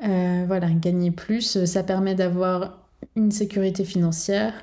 voilà, 0.00 0.68
gagner 0.70 1.10
plus, 1.10 1.64
ça 1.64 1.82
permet 1.82 2.14
d'avoir 2.14 2.82
une 3.16 3.30
sécurité 3.30 3.84
financière, 3.84 4.54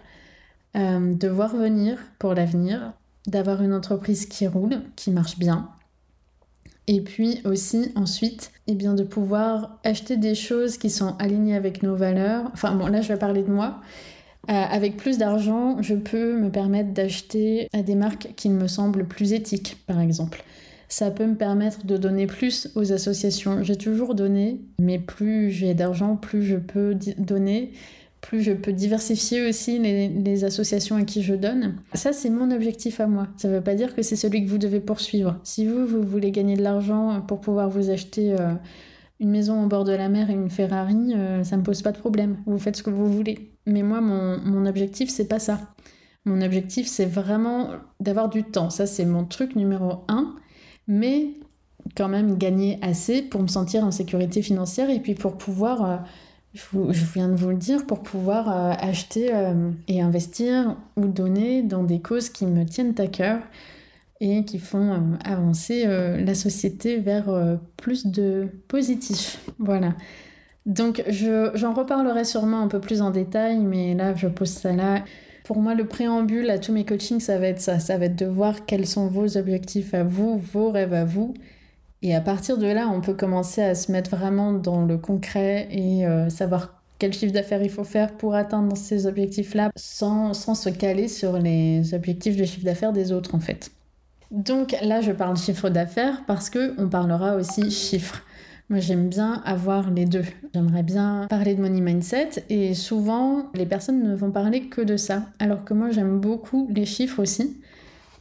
euh, 0.75 1.13
de 1.13 1.27
voir 1.27 1.55
venir 1.55 1.97
pour 2.19 2.33
l'avenir, 2.33 2.93
d'avoir 3.27 3.61
une 3.61 3.73
entreprise 3.73 4.25
qui 4.25 4.47
roule, 4.47 4.81
qui 4.95 5.11
marche 5.11 5.37
bien. 5.37 5.69
Et 6.91 7.01
puis 7.01 7.39
aussi 7.45 7.91
ensuite, 7.93 8.51
eh 8.65 8.73
bien, 8.73 8.95
de 8.95 9.03
pouvoir 9.03 9.77
acheter 9.83 10.17
des 10.17 10.33
choses 10.33 10.79
qui 10.79 10.89
sont 10.89 11.15
alignées 11.19 11.55
avec 11.55 11.83
nos 11.83 11.95
valeurs. 11.95 12.49
Enfin 12.53 12.73
bon, 12.73 12.87
là 12.87 13.01
je 13.01 13.09
vais 13.09 13.19
parler 13.19 13.43
de 13.43 13.51
moi. 13.51 13.79
Euh, 14.49 14.53
avec 14.53 14.97
plus 14.97 15.19
d'argent, 15.19 15.83
je 15.83 15.93
peux 15.93 16.35
me 16.35 16.49
permettre 16.49 16.91
d'acheter 16.91 17.67
à 17.73 17.83
des 17.83 17.93
marques 17.93 18.29
qui 18.35 18.49
me 18.49 18.67
semblent 18.67 19.05
plus 19.05 19.33
éthiques, 19.33 19.77
par 19.85 20.01
exemple. 20.01 20.43
Ça 20.87 21.11
peut 21.11 21.27
me 21.27 21.35
permettre 21.35 21.85
de 21.85 21.95
donner 21.95 22.25
plus 22.25 22.71
aux 22.73 22.91
associations. 22.91 23.61
J'ai 23.61 23.75
toujours 23.75 24.15
donné, 24.15 24.59
mais 24.79 24.97
plus 24.97 25.51
j'ai 25.51 25.75
d'argent, 25.75 26.15
plus 26.15 26.41
je 26.41 26.55
peux 26.55 26.97
donner 27.19 27.71
plus 28.21 28.41
je 28.41 28.51
peux 28.51 28.73
diversifier 28.73 29.47
aussi 29.47 29.79
les, 29.79 30.43
associations 30.43 30.95
à 30.95 31.03
qui 31.03 31.21
je 31.21 31.33
donne. 31.33 31.75
Ça, 31.93 32.13
c'est 32.13 32.29
mon 32.29 32.51
objectif 32.51 32.99
à 32.99 33.07
moi. 33.07 33.27
Ça 33.37 33.47
ne 33.47 33.55
veut 33.55 33.61
pas 33.61 33.75
dire 33.75 33.95
que 33.95 34.01
c'est 34.01 34.15
celui 34.15 34.43
que 34.43 34.49
vous 34.49 34.57
devez 34.57 34.79
poursuivre. 34.79 35.39
Si 35.43 35.65
vous, 35.65 35.85
vous 35.85 36.03
voulez 36.03 36.31
gagner 36.31 36.55
de 36.55 36.61
l'argent 36.61 37.21
pour 37.21 37.41
pouvoir 37.41 37.69
vous 37.69 37.89
acheter 37.89 38.33
euh, 38.33 38.53
une 39.19 39.29
maison 39.29 39.63
au 39.63 39.67
bord 39.67 39.83
de 39.83 39.91
la 39.91 40.09
mer 40.09 40.29
et 40.29 40.33
une 40.33 40.49
Ferrari, 40.49 41.13
euh, 41.15 41.43
ça 41.43 41.55
ne 41.55 41.61
me 41.61 41.65
pose 41.65 41.81
pas 41.81 41.91
de 41.91 41.97
problème. 41.97 42.37
Vous 42.45 42.59
faites 42.59 42.75
ce 42.75 42.83
que 42.83 42.89
vous 42.89 43.11
voulez. 43.11 43.51
Mais 43.65 43.83
moi, 43.83 44.01
mon, 44.01 44.39
mon 44.39 44.65
objectif, 44.65 45.09
c'est 45.09 45.27
pas 45.27 45.39
ça. 45.39 45.59
Mon 46.25 46.41
objectif, 46.41 46.87
c'est 46.87 47.05
vraiment 47.05 47.69
d'avoir 47.99 48.29
du 48.29 48.43
temps. 48.43 48.69
Ça, 48.69 48.85
c'est 48.85 49.05
mon 49.05 49.25
truc 49.25 49.55
numéro 49.55 50.03
un. 50.07 50.35
Mais 50.87 51.31
quand 51.95 52.09
même 52.09 52.37
gagner 52.37 52.79
assez 52.81 53.21
pour 53.21 53.41
me 53.41 53.47
sentir 53.47 53.83
en 53.83 53.91
sécurité 53.91 54.41
financière 54.41 54.89
et 54.89 54.99
puis 54.99 55.15
pour 55.15 55.37
pouvoir... 55.37 55.85
Euh, 55.85 55.97
je, 56.53 56.61
viens 57.13 57.29
de 57.29 57.35
vous 57.35 57.49
le 57.49 57.57
dire, 57.57 57.85
pour 57.85 58.01
pouvoir 58.01 58.49
euh, 58.49 58.73
acheter 58.79 59.33
euh, 59.33 59.71
et 59.87 60.01
investir 60.01 60.75
ou 60.95 61.05
donner 61.07 61.61
dans 61.61 61.83
des 61.83 61.99
causes 61.99 62.29
qui 62.29 62.45
me 62.45 62.65
tiennent 62.65 62.95
à 62.97 63.07
cœur 63.07 63.39
et 64.19 64.43
qui 64.43 64.59
font 64.59 64.93
euh, 64.93 64.99
avancer 65.23 65.85
la 65.85 66.33
société 66.33 66.97
vers 66.97 67.29
plus 67.77 68.07
de 68.07 68.47
positif. 68.67 69.39
Voilà. 69.59 69.95
Donc 70.65 71.03
j'en 71.07 71.73
reparlerai 71.73 72.25
sûrement 72.25 72.61
un 72.61 72.67
peu 72.67 72.79
plus 72.79 73.01
en 73.01 73.11
détail, 73.11 73.59
mais 73.59 73.93
là 73.95 74.13
je 74.15 74.27
pose 74.27 74.49
ça 74.49 74.73
là. 74.73 75.03
Pour 75.45 75.57
moi, 75.57 75.73
le 75.73 75.87
préambule 75.87 76.47
à 76.51 76.59
tous 76.59 76.71
mes 76.71 76.85
coachings, 76.85 77.19
ça 77.19 77.39
va 77.39 77.47
être 77.47 77.59
ça. 77.59 77.79
Ça 77.79 77.97
va 77.97 78.05
être 78.05 78.15
de 78.15 78.27
voir 78.27 78.67
quels 78.67 78.85
sont 78.85 79.07
vos 79.07 79.35
objectifs 79.35 79.95
à 79.95 80.03
vous, 80.03 80.37
vos 80.37 80.69
rêves 80.69 80.93
à 80.93 81.05
vous, 81.05 81.33
et 82.01 82.15
à 82.15 82.21
partir 82.21 82.57
de 82.57 82.67
là, 82.67 82.89
on 82.93 83.01
peut 83.01 83.13
commencer 83.13 83.61
à 83.61 83.75
se 83.75 83.91
mettre 83.91 84.11
vraiment 84.11 84.53
dans 84.53 84.85
le 84.85 84.97
concret 84.97 85.67
et 85.71 86.05
euh, 86.05 86.29
savoir 86.29 86.81
quel 86.97 87.13
chiffre 87.13 87.33
d'affaires 87.33 87.63
il 87.63 87.69
faut 87.69 87.83
faire 87.83 88.15
pour 88.17 88.35
atteindre 88.35 88.75
ces 88.77 89.05
objectifs-là 89.05 89.71
sans, 89.75 90.33
sans, 90.33 90.55
se 90.55 90.69
caler 90.69 91.07
sur 91.07 91.39
les 91.39 91.93
objectifs 91.93 92.35
de 92.35 92.45
chiffre 92.45 92.65
d'affaires 92.65 92.93
des 92.93 93.11
autres 93.11 93.35
en 93.35 93.39
fait. 93.39 93.71
Donc 94.31 94.75
là, 94.81 95.01
je 95.01 95.11
parle 95.11 95.37
chiffre 95.37 95.69
d'affaires 95.69 96.23
parce 96.27 96.49
que 96.49 96.79
on 96.79 96.87
parlera 96.87 97.35
aussi 97.35 97.71
chiffres. 97.71 98.23
Moi, 98.69 98.79
j'aime 98.79 99.09
bien 99.09 99.41
avoir 99.45 99.89
les 99.89 100.05
deux. 100.05 100.25
J'aimerais 100.53 100.83
bien 100.83 101.25
parler 101.27 101.55
de 101.55 101.61
money 101.61 101.81
mindset 101.81 102.45
et 102.49 102.75
souvent, 102.75 103.47
les 103.55 103.65
personnes 103.65 104.03
ne 104.03 104.15
vont 104.15 104.29
parler 104.29 104.67
que 104.67 104.81
de 104.81 104.95
ça. 104.95 105.23
Alors 105.39 105.65
que 105.65 105.73
moi, 105.73 105.89
j'aime 105.89 106.19
beaucoup 106.19 106.69
les 106.71 106.85
chiffres 106.85 107.19
aussi. 107.19 107.59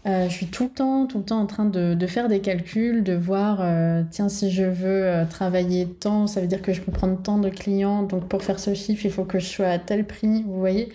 Euh, 0.08 0.26
je 0.28 0.32
suis 0.32 0.46
tout 0.46 0.64
le 0.64 0.70
temps, 0.70 1.06
tout 1.06 1.18
le 1.18 1.24
temps 1.24 1.40
en 1.40 1.46
train 1.46 1.66
de, 1.66 2.06
faire 2.06 2.28
des 2.28 2.40
calculs, 2.40 3.04
de 3.04 3.12
voir, 3.12 3.58
euh, 3.60 4.02
tiens, 4.10 4.30
si 4.30 4.50
je 4.50 4.64
veux 4.64 5.04
euh, 5.04 5.24
travailler 5.26 5.86
tant, 5.86 6.26
ça 6.26 6.40
veut 6.40 6.46
dire 6.46 6.62
que 6.62 6.72
je 6.72 6.80
peux 6.80 6.92
prendre 6.92 7.20
tant 7.20 7.38
de 7.38 7.50
clients, 7.50 8.04
donc 8.04 8.26
pour 8.26 8.42
faire 8.42 8.58
ce 8.58 8.72
chiffre, 8.72 9.04
il 9.04 9.10
faut 9.10 9.24
que 9.24 9.38
je 9.38 9.46
sois 9.46 9.66
à 9.66 9.78
tel 9.78 10.06
prix, 10.06 10.44
vous 10.44 10.58
voyez. 10.58 10.88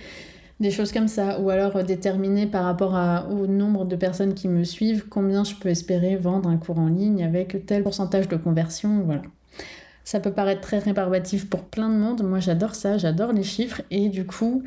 Des 0.59 0.71
choses 0.71 0.91
comme 0.91 1.07
ça, 1.07 1.39
ou 1.41 1.49
alors 1.51 1.83
déterminer 1.83 2.47
par 2.47 2.63
rapport 2.63 2.97
au 3.29 3.45
nombre 3.47 3.85
de 3.85 3.95
personnes 3.95 4.33
qui 4.33 4.47
me 4.47 4.63
suivent 4.63 5.05
combien 5.09 5.43
je 5.43 5.55
peux 5.55 5.69
espérer 5.69 6.15
vendre 6.15 6.49
un 6.49 6.57
cours 6.57 6.79
en 6.79 6.87
ligne 6.87 7.23
avec 7.23 7.65
tel 7.65 7.83
pourcentage 7.83 8.27
de 8.27 8.37
conversion, 8.37 9.01
voilà. 9.05 9.21
Ça 10.05 10.19
peut 10.19 10.31
paraître 10.31 10.61
très 10.61 10.79
rébarbatif 10.79 11.49
pour 11.49 11.63
plein 11.63 11.89
de 11.89 11.95
monde, 11.95 12.23
moi 12.23 12.39
j'adore 12.39 12.75
ça, 12.75 12.97
j'adore 12.97 13.31
les 13.31 13.43
chiffres, 13.43 13.81
et 13.91 14.09
du 14.09 14.25
coup, 14.25 14.63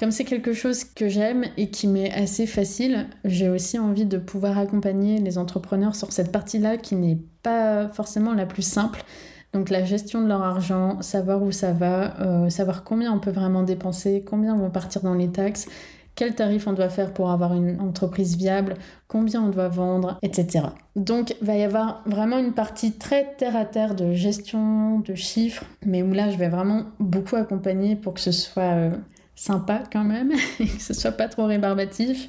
comme 0.00 0.12
c'est 0.12 0.24
quelque 0.24 0.54
chose 0.54 0.84
que 0.84 1.10
j'aime 1.10 1.44
et 1.58 1.68
qui 1.68 1.86
m'est 1.86 2.10
assez 2.10 2.46
facile, 2.46 3.06
j'ai 3.26 3.50
aussi 3.50 3.78
envie 3.78 4.06
de 4.06 4.16
pouvoir 4.16 4.56
accompagner 4.56 5.18
les 5.18 5.36
entrepreneurs 5.36 5.94
sur 5.94 6.10
cette 6.10 6.32
partie-là 6.32 6.78
qui 6.78 6.94
n'est 6.94 7.18
pas 7.42 7.90
forcément 7.90 8.32
la 8.32 8.46
plus 8.46 8.62
simple. 8.62 9.04
Donc 9.52 9.68
la 9.68 9.84
gestion 9.84 10.22
de 10.22 10.28
leur 10.28 10.42
argent, 10.42 11.02
savoir 11.02 11.42
où 11.42 11.52
ça 11.52 11.72
va, 11.72 12.18
euh, 12.22 12.48
savoir 12.48 12.82
combien 12.82 13.12
on 13.12 13.18
peut 13.18 13.30
vraiment 13.30 13.62
dépenser, 13.62 14.24
combien 14.26 14.56
vont 14.56 14.70
partir 14.70 15.02
dans 15.02 15.12
les 15.12 15.28
taxes, 15.28 15.68
quel 16.14 16.34
tarif 16.34 16.66
on 16.66 16.72
doit 16.72 16.88
faire 16.88 17.12
pour 17.12 17.30
avoir 17.30 17.52
une 17.52 17.78
entreprise 17.78 18.38
viable, 18.38 18.76
combien 19.06 19.42
on 19.42 19.48
doit 19.48 19.68
vendre, 19.68 20.18
etc. 20.22 20.68
Donc 20.96 21.36
va 21.42 21.56
y 21.56 21.62
avoir 21.62 22.02
vraiment 22.06 22.38
une 22.38 22.54
partie 22.54 22.92
très 22.92 23.34
terre 23.36 23.56
à 23.56 23.66
terre 23.66 23.94
de 23.94 24.14
gestion, 24.14 25.00
de 25.00 25.14
chiffres, 25.14 25.66
mais 25.84 26.02
où 26.02 26.10
là 26.10 26.30
je 26.30 26.38
vais 26.38 26.48
vraiment 26.48 26.84
beaucoup 27.00 27.36
accompagner 27.36 27.96
pour 27.96 28.14
que 28.14 28.20
ce 28.20 28.32
soit 28.32 28.62
euh, 28.62 28.90
sympa 29.40 29.82
quand 29.90 30.04
même, 30.04 30.32
et 30.60 30.66
que 30.66 30.82
ce 30.82 30.92
soit 30.92 31.12
pas 31.12 31.28
trop 31.28 31.46
rébarbatif. 31.46 32.28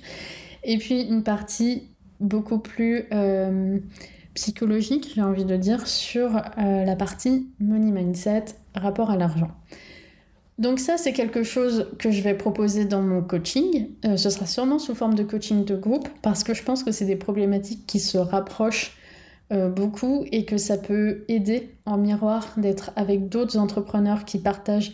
Et 0.64 0.78
puis 0.78 1.02
une 1.02 1.24
partie 1.24 1.84
beaucoup 2.20 2.60
plus 2.60 3.06
euh, 3.12 3.80
psychologique, 4.34 5.12
j'ai 5.16 5.22
envie 5.22 5.44
de 5.46 5.58
dire, 5.58 5.88
sur 5.88 6.38
euh, 6.38 6.86
la 6.86 6.96
partie 6.96 7.50
money 7.60 7.92
mindset, 7.92 8.46
rapport 8.76 9.12
à 9.12 9.18
l'argent. 9.18 9.52
Donc 10.58 10.80
ça, 10.80 10.98
c'est 10.98 11.12
quelque 11.12 11.44
chose 11.44 11.90
que 11.98 12.12
je 12.12 12.22
vais 12.22 12.36
proposer 12.36 12.86
dans 12.86 13.02
mon 13.02 13.22
coaching. 13.22 13.90
Euh, 14.06 14.16
ce 14.16 14.30
sera 14.30 14.46
sûrement 14.46 14.80
sous 14.80 14.96
forme 14.96 15.16
de 15.16 15.24
coaching 15.24 15.66
de 15.66 15.76
groupe, 15.76 16.08
parce 16.22 16.44
que 16.44 16.54
je 16.54 16.64
pense 16.64 16.84
que 16.84 16.92
c'est 16.92 17.06
des 17.06 17.16
problématiques 17.16 17.86
qui 17.88 18.00
se 18.00 18.18
rapprochent 18.18 18.96
beaucoup 19.76 20.24
et 20.32 20.46
que 20.46 20.56
ça 20.56 20.78
peut 20.78 21.26
aider 21.28 21.76
en 21.86 21.98
miroir 21.98 22.54
d'être 22.56 22.92
avec 22.96 23.28
d'autres 23.28 23.58
entrepreneurs 23.58 24.24
qui 24.24 24.40
partagent 24.40 24.94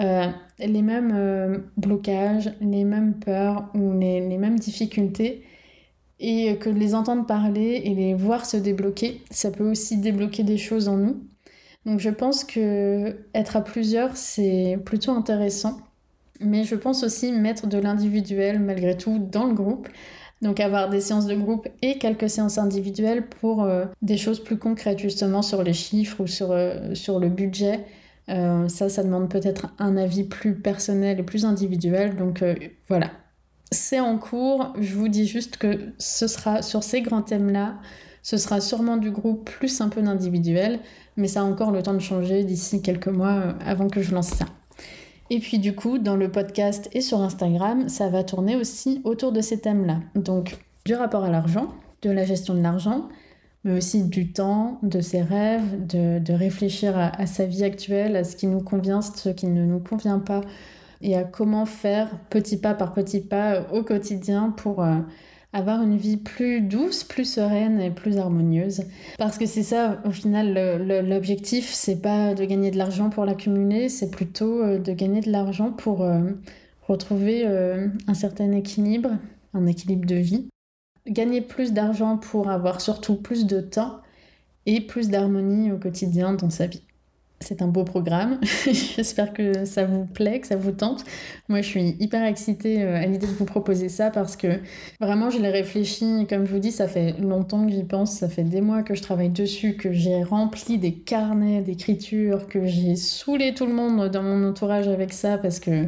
euh, 0.00 0.26
les 0.60 0.82
mêmes 0.82 1.12
euh, 1.14 1.58
blocages, 1.76 2.52
les 2.60 2.84
mêmes 2.84 3.14
peurs 3.14 3.68
ou 3.74 3.98
les, 3.98 4.20
mêmes 4.20 4.58
difficultés 4.58 5.44
et 6.20 6.56
que 6.56 6.68
les 6.68 6.94
entendre 6.94 7.26
parler 7.26 7.82
et 7.84 7.94
les 7.94 8.14
voir 8.14 8.46
se 8.46 8.56
débloquer, 8.56 9.22
ça 9.30 9.50
peut 9.50 9.68
aussi 9.68 9.96
débloquer 9.98 10.44
des 10.44 10.58
choses 10.58 10.88
en 10.88 10.96
nous. 10.96 11.20
Donc 11.84 12.00
je 12.00 12.10
pense 12.10 12.44
que 12.44 13.16
être 13.34 13.56
à 13.56 13.62
plusieurs, 13.62 14.16
c'est 14.16 14.78
plutôt 14.84 15.12
intéressant. 15.12 15.78
Mais 16.40 16.64
je 16.64 16.76
pense 16.76 17.02
aussi 17.02 17.32
mettre 17.32 17.66
de 17.66 17.78
l'individuel 17.78 18.60
malgré 18.60 18.96
tout 18.96 19.18
dans 19.18 19.46
le 19.46 19.54
groupe. 19.54 19.88
Donc 20.42 20.60
avoir 20.60 20.88
des 20.88 21.00
séances 21.00 21.26
de 21.26 21.34
groupe 21.34 21.66
et 21.82 21.98
quelques 21.98 22.30
séances 22.30 22.58
individuelles 22.58 23.26
pour 23.26 23.64
euh, 23.64 23.86
des 24.02 24.16
choses 24.16 24.42
plus 24.42 24.58
concrètes 24.58 25.00
justement 25.00 25.42
sur 25.42 25.64
les 25.64 25.72
chiffres 25.72 26.20
ou 26.22 26.26
sur, 26.28 26.56
sur 26.94 27.18
le 27.18 27.28
budget 27.28 27.84
euh, 28.30 28.68
ça, 28.68 28.88
ça 28.88 29.02
demande 29.02 29.30
peut-être 29.30 29.68
un 29.78 29.96
avis 29.96 30.24
plus 30.24 30.54
personnel 30.54 31.20
et 31.20 31.22
plus 31.22 31.44
individuel. 31.44 32.16
Donc 32.16 32.42
euh, 32.42 32.54
voilà, 32.88 33.10
c'est 33.70 34.00
en 34.00 34.18
cours. 34.18 34.72
Je 34.78 34.94
vous 34.94 35.08
dis 35.08 35.26
juste 35.26 35.56
que 35.56 35.92
ce 35.98 36.26
sera 36.26 36.62
sur 36.62 36.82
ces 36.82 37.02
grands 37.02 37.22
thèmes-là. 37.22 37.76
Ce 38.22 38.36
sera 38.36 38.60
sûrement 38.60 38.96
du 38.96 39.10
groupe 39.10 39.48
plus 39.48 39.80
un 39.80 39.88
peu 39.88 40.02
d'individuel, 40.02 40.80
mais 41.16 41.28
ça 41.28 41.40
a 41.40 41.44
encore 41.44 41.70
le 41.70 41.82
temps 41.82 41.94
de 41.94 42.00
changer 42.00 42.44
d'ici 42.44 42.82
quelques 42.82 43.08
mois 43.08 43.34
euh, 43.34 43.52
avant 43.64 43.88
que 43.88 44.02
je 44.02 44.14
lance 44.14 44.28
ça. 44.28 44.46
Et 45.30 45.40
puis 45.40 45.58
du 45.58 45.74
coup, 45.74 45.98
dans 45.98 46.16
le 46.16 46.30
podcast 46.30 46.88
et 46.92 47.00
sur 47.00 47.20
Instagram, 47.20 47.88
ça 47.88 48.08
va 48.08 48.24
tourner 48.24 48.56
aussi 48.56 49.00
autour 49.04 49.32
de 49.32 49.40
ces 49.40 49.60
thèmes-là. 49.60 50.00
Donc 50.14 50.58
du 50.84 50.94
rapport 50.94 51.24
à 51.24 51.30
l'argent, 51.30 51.74
de 52.02 52.10
la 52.10 52.24
gestion 52.24 52.54
de 52.54 52.60
l'argent, 52.60 53.08
mais 53.68 53.76
aussi 53.76 54.02
du 54.04 54.32
temps, 54.32 54.78
de 54.82 55.02
ses 55.02 55.20
rêves, 55.20 55.86
de, 55.86 56.32
réfléchir 56.32 56.94
à, 56.96 57.26
sa 57.26 57.44
vie 57.44 57.64
actuelle, 57.64 58.16
à 58.16 58.24
ce 58.24 58.34
qui 58.34 58.46
nous 58.46 58.60
convient, 58.60 59.02
ce 59.02 59.28
qui 59.28 59.46
ne 59.46 59.64
nous 59.66 59.78
convient 59.78 60.20
pas, 60.20 60.40
et 61.02 61.14
à 61.16 61.22
comment 61.22 61.66
faire 61.66 62.08
petit 62.30 62.56
pas 62.56 62.72
par 62.72 62.94
petit 62.94 63.20
pas 63.20 63.66
au 63.72 63.82
quotidien 63.82 64.54
pour 64.56 64.82
euh, 64.82 64.96
avoir 65.52 65.82
une 65.82 65.98
vie 65.98 66.16
plus 66.16 66.62
douce, 66.62 67.04
plus 67.04 67.30
sereine 67.30 67.78
et 67.78 67.90
plus 67.90 68.16
harmonieuse. 68.16 68.84
Parce 69.18 69.36
que 69.36 69.44
c'est 69.44 69.62
ça, 69.62 70.00
au 70.06 70.12
final, 70.12 70.54
l'objectif, 71.06 71.70
c'est 71.70 72.00
pas 72.00 72.34
de 72.34 72.46
gagner 72.46 72.70
de 72.70 72.78
l'argent 72.78 73.10
pour 73.10 73.26
l'accumuler, 73.26 73.90
c'est 73.90 74.10
plutôt 74.10 74.62
euh, 74.62 74.78
de 74.78 74.92
gagner 74.92 75.20
de 75.20 75.30
l'argent 75.30 75.72
pour 75.72 76.02
euh, 76.02 76.22
retrouver 76.88 77.46
un 77.46 78.14
certain 78.14 78.50
équilibre, 78.52 79.10
un 79.52 79.66
équilibre 79.66 80.06
de 80.06 80.14
vie 80.14 80.48
gagner 81.08 81.40
plus 81.40 81.72
d'argent 81.72 82.16
pour 82.16 82.50
avoir 82.50 82.80
surtout 82.80 83.16
plus 83.16 83.46
de 83.46 83.60
temps 83.60 84.00
et 84.66 84.80
plus 84.80 85.08
d'harmonie 85.08 85.72
au 85.72 85.78
quotidien 85.78 86.34
dans 86.34 86.50
sa 86.50 86.66
vie. 86.66 86.82
C'est 87.40 87.62
un 87.62 87.68
beau 87.68 87.84
programme. 87.84 88.40
J'espère 88.96 89.32
que 89.32 89.64
ça 89.64 89.84
vous 89.84 90.04
plaît, 90.04 90.40
que 90.40 90.46
ça 90.48 90.56
vous 90.56 90.72
tente. 90.72 91.04
Moi, 91.48 91.62
je 91.62 91.68
suis 91.68 91.96
hyper 92.00 92.24
excitée 92.24 92.82
euh, 92.82 92.96
à 92.96 93.06
l'idée 93.06 93.28
de 93.28 93.32
vous 93.32 93.44
proposer 93.44 93.88
ça 93.88 94.10
parce 94.10 94.36
que 94.36 94.58
vraiment, 95.00 95.30
je 95.30 95.38
l'ai 95.38 95.48
réfléchi. 95.48 96.26
Comme 96.28 96.46
je 96.46 96.52
vous 96.52 96.58
dis, 96.58 96.72
ça 96.72 96.88
fait 96.88 97.12
longtemps 97.20 97.64
que 97.64 97.72
j'y 97.72 97.84
pense. 97.84 98.16
Ça 98.16 98.28
fait 98.28 98.42
des 98.42 98.60
mois 98.60 98.82
que 98.82 98.94
je 98.94 99.02
travaille 99.02 99.30
dessus, 99.30 99.76
que 99.76 99.92
j'ai 99.92 100.24
rempli 100.24 100.78
des 100.78 100.92
carnets 100.92 101.62
d'écriture, 101.62 102.48
que 102.48 102.66
j'ai 102.66 102.96
saoulé 102.96 103.54
tout 103.54 103.66
le 103.66 103.72
monde 103.72 104.10
dans 104.10 104.22
mon 104.24 104.48
entourage 104.48 104.88
avec 104.88 105.12
ça 105.12 105.38
parce 105.38 105.60
que 105.60 105.86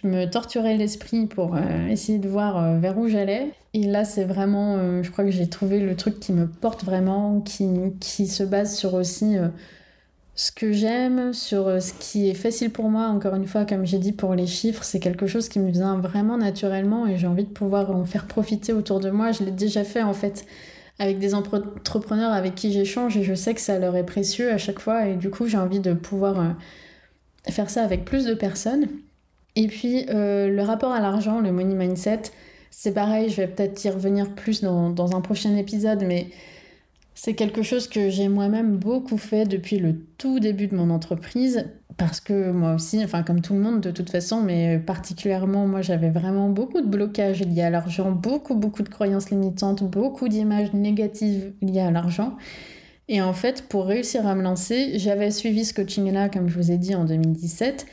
je 0.00 0.06
me 0.06 0.28
torturais 0.28 0.76
l'esprit 0.76 1.26
pour 1.26 1.54
euh, 1.54 1.86
essayer 1.88 2.18
de 2.18 2.28
voir 2.28 2.56
euh, 2.56 2.78
vers 2.78 2.96
où 2.98 3.08
j'allais. 3.08 3.50
Et 3.74 3.84
là, 3.84 4.04
c'est 4.04 4.24
vraiment, 4.24 5.02
je 5.02 5.10
crois 5.10 5.24
que 5.24 5.30
j'ai 5.30 5.48
trouvé 5.48 5.80
le 5.80 5.96
truc 5.96 6.20
qui 6.20 6.32
me 6.32 6.46
porte 6.46 6.84
vraiment, 6.84 7.40
qui, 7.40 7.66
qui 8.00 8.26
se 8.26 8.42
base 8.42 8.76
sur 8.76 8.92
aussi 8.92 9.38
ce 10.34 10.50
que 10.50 10.72
j'aime, 10.72 11.32
sur 11.32 11.68
euh, 11.68 11.80
ce 11.80 11.92
qui 11.92 12.28
est 12.28 12.34
facile 12.34 12.70
pour 12.70 12.88
moi, 12.88 13.08
encore 13.08 13.34
une 13.34 13.46
fois, 13.46 13.64
comme 13.64 13.84
j'ai 13.86 13.98
dit 13.98 14.12
pour 14.12 14.34
les 14.34 14.46
chiffres, 14.46 14.82
c'est 14.82 14.98
quelque 14.98 15.26
chose 15.26 15.48
qui 15.48 15.58
me 15.58 15.70
vient 15.70 15.98
vraiment 15.98 16.38
naturellement 16.38 17.06
et 17.06 17.18
j'ai 17.18 17.26
envie 17.26 17.44
de 17.44 17.50
pouvoir 17.50 17.90
en 17.90 18.04
faire 18.04 18.26
profiter 18.26 18.72
autour 18.72 19.00
de 19.00 19.10
moi. 19.10 19.32
Je 19.32 19.44
l'ai 19.44 19.50
déjà 19.50 19.84
fait 19.84 20.02
en 20.02 20.14
fait 20.14 20.46
avec 20.98 21.18
des 21.18 21.34
entrepreneurs 21.34 22.32
avec 22.32 22.54
qui 22.54 22.72
j'échange 22.72 23.16
et 23.16 23.24
je 23.24 23.34
sais 23.34 23.54
que 23.54 23.60
ça 23.60 23.78
leur 23.78 23.96
est 23.96 24.06
précieux 24.06 24.50
à 24.52 24.58
chaque 24.58 24.78
fois 24.78 25.06
et 25.06 25.16
du 25.16 25.30
coup 25.30 25.46
j'ai 25.46 25.58
envie 25.58 25.80
de 25.80 25.92
pouvoir 25.94 26.40
euh, 26.40 26.50
faire 27.50 27.68
ça 27.70 27.82
avec 27.82 28.04
plus 28.04 28.24
de 28.24 28.34
personnes. 28.34 28.88
Et 29.56 29.66
puis 29.66 30.06
euh, 30.08 30.48
le 30.48 30.62
rapport 30.62 30.92
à 30.92 31.00
l'argent, 31.00 31.40
le 31.40 31.52
money 31.52 31.74
mindset, 31.74 32.22
c'est 32.70 32.92
pareil, 32.92 33.28
je 33.28 33.36
vais 33.36 33.48
peut-être 33.48 33.84
y 33.84 33.90
revenir 33.90 34.34
plus 34.34 34.62
dans, 34.62 34.90
dans 34.90 35.14
un 35.14 35.20
prochain 35.20 35.56
épisode, 35.56 36.04
mais 36.06 36.28
c'est 37.14 37.34
quelque 37.34 37.62
chose 37.62 37.86
que 37.86 38.08
j'ai 38.08 38.28
moi-même 38.28 38.76
beaucoup 38.76 39.18
fait 39.18 39.44
depuis 39.44 39.78
le 39.78 39.96
tout 40.16 40.40
début 40.40 40.66
de 40.66 40.74
mon 40.74 40.88
entreprise, 40.88 41.66
parce 41.98 42.20
que 42.20 42.50
moi 42.50 42.74
aussi, 42.74 43.04
enfin 43.04 43.22
comme 43.22 43.42
tout 43.42 43.52
le 43.52 43.60
monde 43.60 43.82
de 43.82 43.90
toute 43.90 44.08
façon, 44.08 44.40
mais 44.40 44.78
particulièrement 44.78 45.66
moi 45.66 45.82
j'avais 45.82 46.08
vraiment 46.08 46.48
beaucoup 46.48 46.80
de 46.80 46.86
blocages 46.86 47.42
liés 47.42 47.62
à 47.62 47.70
l'argent, 47.70 48.10
beaucoup 48.10 48.54
beaucoup 48.54 48.82
de 48.82 48.88
croyances 48.88 49.28
limitantes, 49.28 49.84
beaucoup 49.84 50.28
d'images 50.28 50.72
négatives 50.72 51.52
liées 51.60 51.80
à 51.80 51.90
l'argent. 51.90 52.36
Et 53.08 53.20
en 53.20 53.32
fait, 53.34 53.68
pour 53.68 53.86
réussir 53.86 54.26
à 54.26 54.34
me 54.34 54.42
lancer, 54.42 54.98
j'avais 54.98 55.30
suivi 55.30 55.64
ce 55.64 55.74
coaching-là, 55.74 56.28
comme 56.28 56.48
je 56.48 56.54
vous 56.54 56.70
ai 56.70 56.78
dit, 56.78 56.94
en 56.94 57.04
2017. 57.04 57.84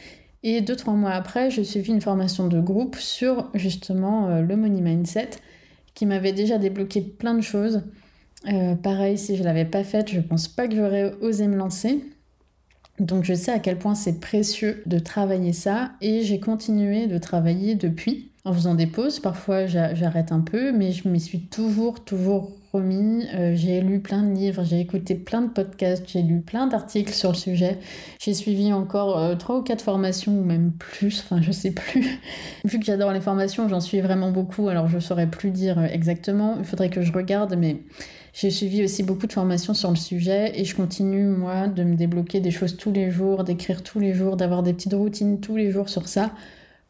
Et 0.43 0.61
deux, 0.61 0.75
trois 0.75 0.93
mois 0.93 1.11
après, 1.11 1.51
j'ai 1.51 1.63
suivi 1.63 1.91
une 1.91 2.01
formation 2.01 2.47
de 2.47 2.59
groupe 2.59 2.95
sur 2.95 3.49
justement 3.53 4.29
euh, 4.29 4.41
le 4.41 4.55
money 4.55 4.81
mindset, 4.81 5.31
qui 5.93 6.05
m'avait 6.05 6.31
déjà 6.31 6.57
débloqué 6.57 7.01
plein 7.01 7.33
de 7.33 7.41
choses. 7.41 7.83
Euh, 8.47 8.75
pareil, 8.75 9.17
si 9.17 9.35
je 9.35 9.43
l'avais 9.43 9.65
pas 9.65 9.83
faite, 9.83 10.09
je 10.09 10.21
pense 10.21 10.47
pas 10.47 10.67
que 10.67 10.75
j'aurais 10.75 11.13
osé 11.21 11.47
me 11.47 11.57
lancer. 11.57 12.01
Donc 12.99 13.23
je 13.23 13.33
sais 13.33 13.51
à 13.51 13.59
quel 13.59 13.77
point 13.77 13.95
c'est 13.95 14.19
précieux 14.19 14.83
de 14.85 14.99
travailler 14.99 15.53
ça 15.53 15.91
et 16.01 16.21
j'ai 16.21 16.39
continué 16.39 17.07
de 17.07 17.17
travailler 17.17 17.75
depuis 17.75 18.28
en 18.45 18.53
faisant 18.53 18.75
des 18.75 18.87
pauses. 18.87 19.19
Parfois 19.19 19.65
j'arrête 19.65 20.31
un 20.31 20.39
peu, 20.39 20.71
mais 20.71 20.91
je 20.91 21.07
m'y 21.07 21.19
suis 21.19 21.41
toujours, 21.41 22.03
toujours 22.03 22.51
remis. 22.71 23.25
Euh, 23.33 23.53
j'ai 23.55 23.81
lu 23.81 23.99
plein 23.99 24.23
de 24.23 24.33
livres, 24.33 24.63
j'ai 24.63 24.79
écouté 24.79 25.15
plein 25.15 25.41
de 25.41 25.49
podcasts, 25.49 26.03
j'ai 26.07 26.21
lu 26.21 26.41
plein 26.41 26.67
d'articles 26.67 27.13
sur 27.13 27.31
le 27.31 27.35
sujet. 27.35 27.79
J'ai 28.19 28.33
suivi 28.33 28.71
encore 28.71 29.17
euh, 29.17 29.35
trois 29.35 29.57
ou 29.57 29.61
quatre 29.63 29.81
formations 29.81 30.39
ou 30.39 30.43
même 30.43 30.71
plus, 30.71 31.23
enfin 31.23 31.41
je 31.41 31.51
sais 31.51 31.71
plus. 31.71 32.19
Vu 32.65 32.79
que 32.79 32.85
j'adore 32.85 33.11
les 33.11 33.21
formations, 33.21 33.67
j'en 33.67 33.81
suis 33.81 34.01
vraiment 34.01 34.31
beaucoup, 34.31 34.67
alors 34.67 34.87
je 34.87 34.99
saurais 34.99 35.27
plus 35.27 35.51
dire 35.51 35.83
exactement. 35.83 36.55
Il 36.59 36.65
faudrait 36.65 36.89
que 36.89 37.01
je 37.01 37.11
regarde, 37.11 37.55
mais 37.57 37.77
j'ai 38.33 38.51
suivi 38.51 38.83
aussi 38.83 39.01
beaucoup 39.01 39.25
de 39.25 39.33
formations 39.33 39.73
sur 39.73 39.89
le 39.89 39.95
sujet 39.95 40.51
et 40.59 40.63
je 40.63 40.75
continue, 40.75 41.25
moi, 41.25 41.67
de 41.67 41.83
me 41.83 41.95
débloquer 41.95 42.39
des 42.39 42.51
choses 42.51 42.77
tous 42.77 42.91
les 42.91 43.09
jours, 43.09 43.43
d'écrire 43.43 43.81
tous 43.81 43.99
les 43.99 44.13
jours, 44.13 44.37
d'avoir 44.37 44.61
des 44.61 44.73
petites 44.73 44.93
routines 44.93 45.39
tous 45.39 45.57
les 45.57 45.71
jours 45.71 45.89
sur 45.89 46.07
ça 46.07 46.31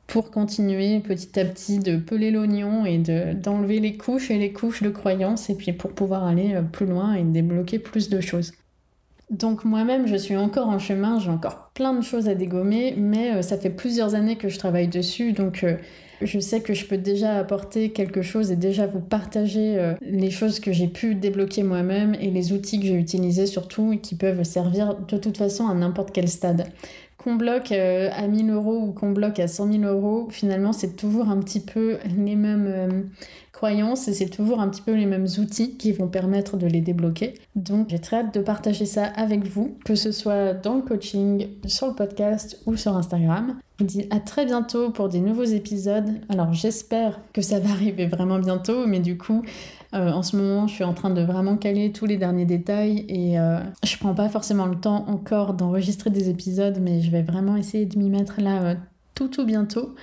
pour 0.09 0.31
continuer 0.31 0.99
petit 0.99 1.39
à 1.39 1.45
petit 1.45 1.77
de 1.77 1.95
peler 1.95 2.31
l'oignon 2.31 2.83
et 2.83 2.97
d'enlever 3.35 3.79
les 3.79 3.95
couches 3.95 4.31
et 4.31 4.39
les 4.39 4.51
couches 4.51 4.81
de 4.81 4.89
croyances 4.89 5.49
et 5.51 5.55
puis 5.55 5.71
pour 5.71 5.91
pouvoir 5.91 6.25
aller 6.25 6.55
euh, 6.55 6.63
plus 6.63 6.87
loin 6.87 7.13
et 7.13 7.23
débloquer 7.23 7.79
plus 7.79 8.09
de 8.09 8.19
choses. 8.19 8.51
Donc 9.29 9.63
moi-même, 9.63 10.07
je 10.07 10.15
suis 10.15 10.35
encore 10.35 10.67
en 10.67 10.79
chemin, 10.79 11.19
j'ai 11.19 11.29
encore 11.29 11.69
plein 11.75 11.93
de 11.93 12.01
choses 12.01 12.27
à 12.27 12.33
dégommer, 12.33 12.95
mais 12.97 13.35
euh, 13.35 13.41
ça 13.43 13.59
fait 13.59 13.69
plusieurs 13.69 14.15
années 14.15 14.35
que 14.35 14.49
je 14.49 14.57
travaille 14.57 14.87
dessus, 14.87 15.31
donc 15.31 15.63
euh, 15.63 15.75
je 16.23 16.39
sais 16.39 16.61
que 16.61 16.73
je 16.73 16.87
peux 16.87 16.97
déjà 16.97 17.37
apporter 17.37 17.91
quelque 17.91 18.23
chose 18.23 18.51
et 18.51 18.55
déjà 18.55 18.87
vous 18.87 18.99
partager 18.99 19.93
les 20.01 20.31
choses 20.31 20.59
que 20.59 20.73
j'ai 20.73 20.89
pu 20.89 21.15
débloquer 21.15 21.63
moi-même 21.63 22.13
et 22.19 22.29
les 22.29 22.51
outils 22.51 22.77
que 22.81 22.87
j'ai 22.87 22.95
utilisés 22.95 23.45
surtout 23.45 23.93
et 23.93 23.99
qui 23.99 24.15
peuvent 24.15 24.43
servir 24.43 24.95
de 24.95 25.17
toute 25.17 25.37
façon 25.37 25.69
à 25.69 25.73
n'importe 25.73 26.11
quel 26.11 26.27
stade. 26.27 26.65
Qu'on 27.21 27.35
bloque 27.35 27.73
euh, 27.73 28.09
à 28.13 28.27
1000 28.27 28.49
euros 28.49 28.77
ou 28.77 28.93
qu'on 28.93 29.11
bloque 29.11 29.39
à 29.39 29.49
100 29.49 29.73
000 29.73 29.83
euros, 29.83 30.29
finalement 30.31 30.71
c'est 30.71 30.95
toujours 30.95 31.27
un 31.29 31.37
petit 31.41 31.59
peu 31.59 31.97
les 32.05 32.35
mêmes 32.35 32.65
euh, 32.65 33.01
croyances 33.59 34.07
et 34.07 34.13
c'est 34.13 34.29
toujours 34.29 34.61
un 34.61 34.69
petit 34.69 34.81
peu 34.81 34.93
les 34.93 35.05
mêmes 35.05 35.27
outils 35.37 35.75
qui 35.75 35.91
vont 35.91 36.07
permettre 36.07 36.55
de 36.55 36.65
les 36.65 36.79
débloquer. 36.79 37.33
Donc 37.57 37.89
j'ai 37.89 37.99
très 37.99 38.19
hâte 38.19 38.33
de 38.33 38.39
partager 38.39 38.85
ça 38.85 39.03
avec 39.03 39.45
vous, 39.45 39.77
que 39.83 39.95
ce 39.95 40.13
soit 40.13 40.53
dans 40.53 40.75
le 40.75 40.81
coaching, 40.81 41.45
sur 41.65 41.87
le 41.87 41.93
podcast 41.93 42.57
ou 42.65 42.77
sur 42.77 42.95
Instagram. 42.95 43.59
Je 43.77 43.83
vous 43.83 43.89
dis 43.89 44.07
à 44.11 44.21
très 44.21 44.45
bientôt 44.45 44.91
pour 44.91 45.09
des 45.09 45.19
nouveaux 45.19 45.43
épisodes. 45.43 46.09
Alors 46.29 46.53
j'espère 46.53 47.19
que 47.33 47.41
ça 47.41 47.59
va 47.59 47.71
arriver 47.71 48.05
vraiment 48.05 48.39
bientôt, 48.39 48.87
mais 48.87 49.01
du 49.01 49.17
coup, 49.17 49.43
euh, 49.93 50.09
en 50.09 50.23
ce 50.23 50.37
moment, 50.37 50.67
je 50.67 50.75
suis 50.75 50.85
en 50.85 50.93
train 50.93 51.09
de 51.09 51.21
vraiment 51.21 51.57
caler 51.57 51.91
tous 51.91 52.05
les 52.05 52.15
derniers 52.15 52.45
détails 52.45 53.05
et 53.09 53.37
euh, 53.37 53.59
je 53.83 53.97
prends 53.97 54.15
pas 54.15 54.29
forcément 54.29 54.67
le 54.67 54.75
temps 54.75 55.03
encore 55.09 55.53
d'enregistrer 55.53 56.11
des 56.11 56.29
épisodes, 56.29 56.77
mais 56.81 57.01
je 57.01 57.11
vais 57.11 57.23
vraiment 57.23 57.57
essayer 57.57 57.85
de 57.85 57.99
m'y 57.99 58.09
mettre 58.09 58.39
là 58.39 58.61
euh, 58.61 58.75
tout 59.15 59.27
tout 59.27 59.45
bientôt 59.45 59.95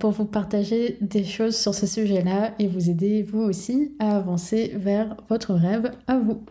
pour 0.00 0.10
vous 0.10 0.24
partager 0.24 0.98
des 1.00 1.24
choses 1.24 1.56
sur 1.56 1.74
ce 1.74 1.86
sujet-là 1.86 2.54
et 2.58 2.66
vous 2.66 2.90
aider 2.90 3.22
vous 3.22 3.42
aussi 3.42 3.92
à 3.98 4.16
avancer 4.16 4.72
vers 4.74 5.16
votre 5.28 5.54
rêve 5.54 5.92
à 6.06 6.18
vous. 6.18 6.42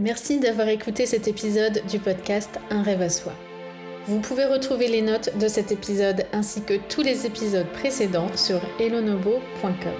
Merci 0.00 0.38
d'avoir 0.38 0.68
écouté 0.68 1.06
cet 1.06 1.26
épisode 1.26 1.82
du 1.90 1.98
podcast 1.98 2.60
Un 2.70 2.82
rêve 2.82 3.02
à 3.02 3.08
soi. 3.08 3.32
Vous 4.06 4.20
pouvez 4.20 4.44
retrouver 4.44 4.86
les 4.86 5.02
notes 5.02 5.36
de 5.38 5.48
cet 5.48 5.72
épisode 5.72 6.24
ainsi 6.32 6.62
que 6.62 6.74
tous 6.88 7.02
les 7.02 7.26
épisodes 7.26 7.66
précédents 7.72 8.34
sur 8.36 8.60
elonobo.com. 8.78 9.92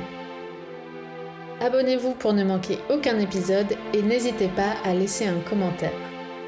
Abonnez-vous 1.60 2.12
pour 2.12 2.32
ne 2.32 2.44
manquer 2.44 2.78
aucun 2.90 3.18
épisode 3.18 3.76
et 3.92 4.02
n'hésitez 4.02 4.48
pas 4.48 4.76
à 4.84 4.94
laisser 4.94 5.26
un 5.26 5.40
commentaire. 5.40 5.90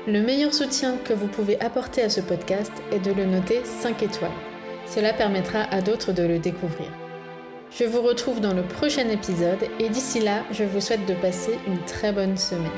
Le 0.06 0.22
meilleur 0.22 0.54
soutien 0.54 0.96
que 0.96 1.12
vous 1.12 1.26
pouvez 1.26 1.60
apporter 1.60 2.00
à 2.00 2.08
ce 2.08 2.22
podcast 2.22 2.72
est 2.90 3.00
de 3.00 3.12
le 3.12 3.26
noter 3.26 3.60
5 3.64 4.02
étoiles. 4.02 4.30
Cela 4.86 5.12
permettra 5.12 5.60
à 5.64 5.82
d'autres 5.82 6.12
de 6.12 6.22
le 6.22 6.38
découvrir. 6.38 6.88
Je 7.70 7.84
vous 7.84 8.00
retrouve 8.00 8.40
dans 8.40 8.54
le 8.54 8.62
prochain 8.62 9.10
épisode 9.10 9.62
et 9.78 9.90
d'ici 9.90 10.20
là, 10.20 10.42
je 10.52 10.64
vous 10.64 10.80
souhaite 10.80 11.04
de 11.04 11.12
passer 11.14 11.52
une 11.66 11.78
très 11.84 12.12
bonne 12.12 12.38
semaine. 12.38 12.70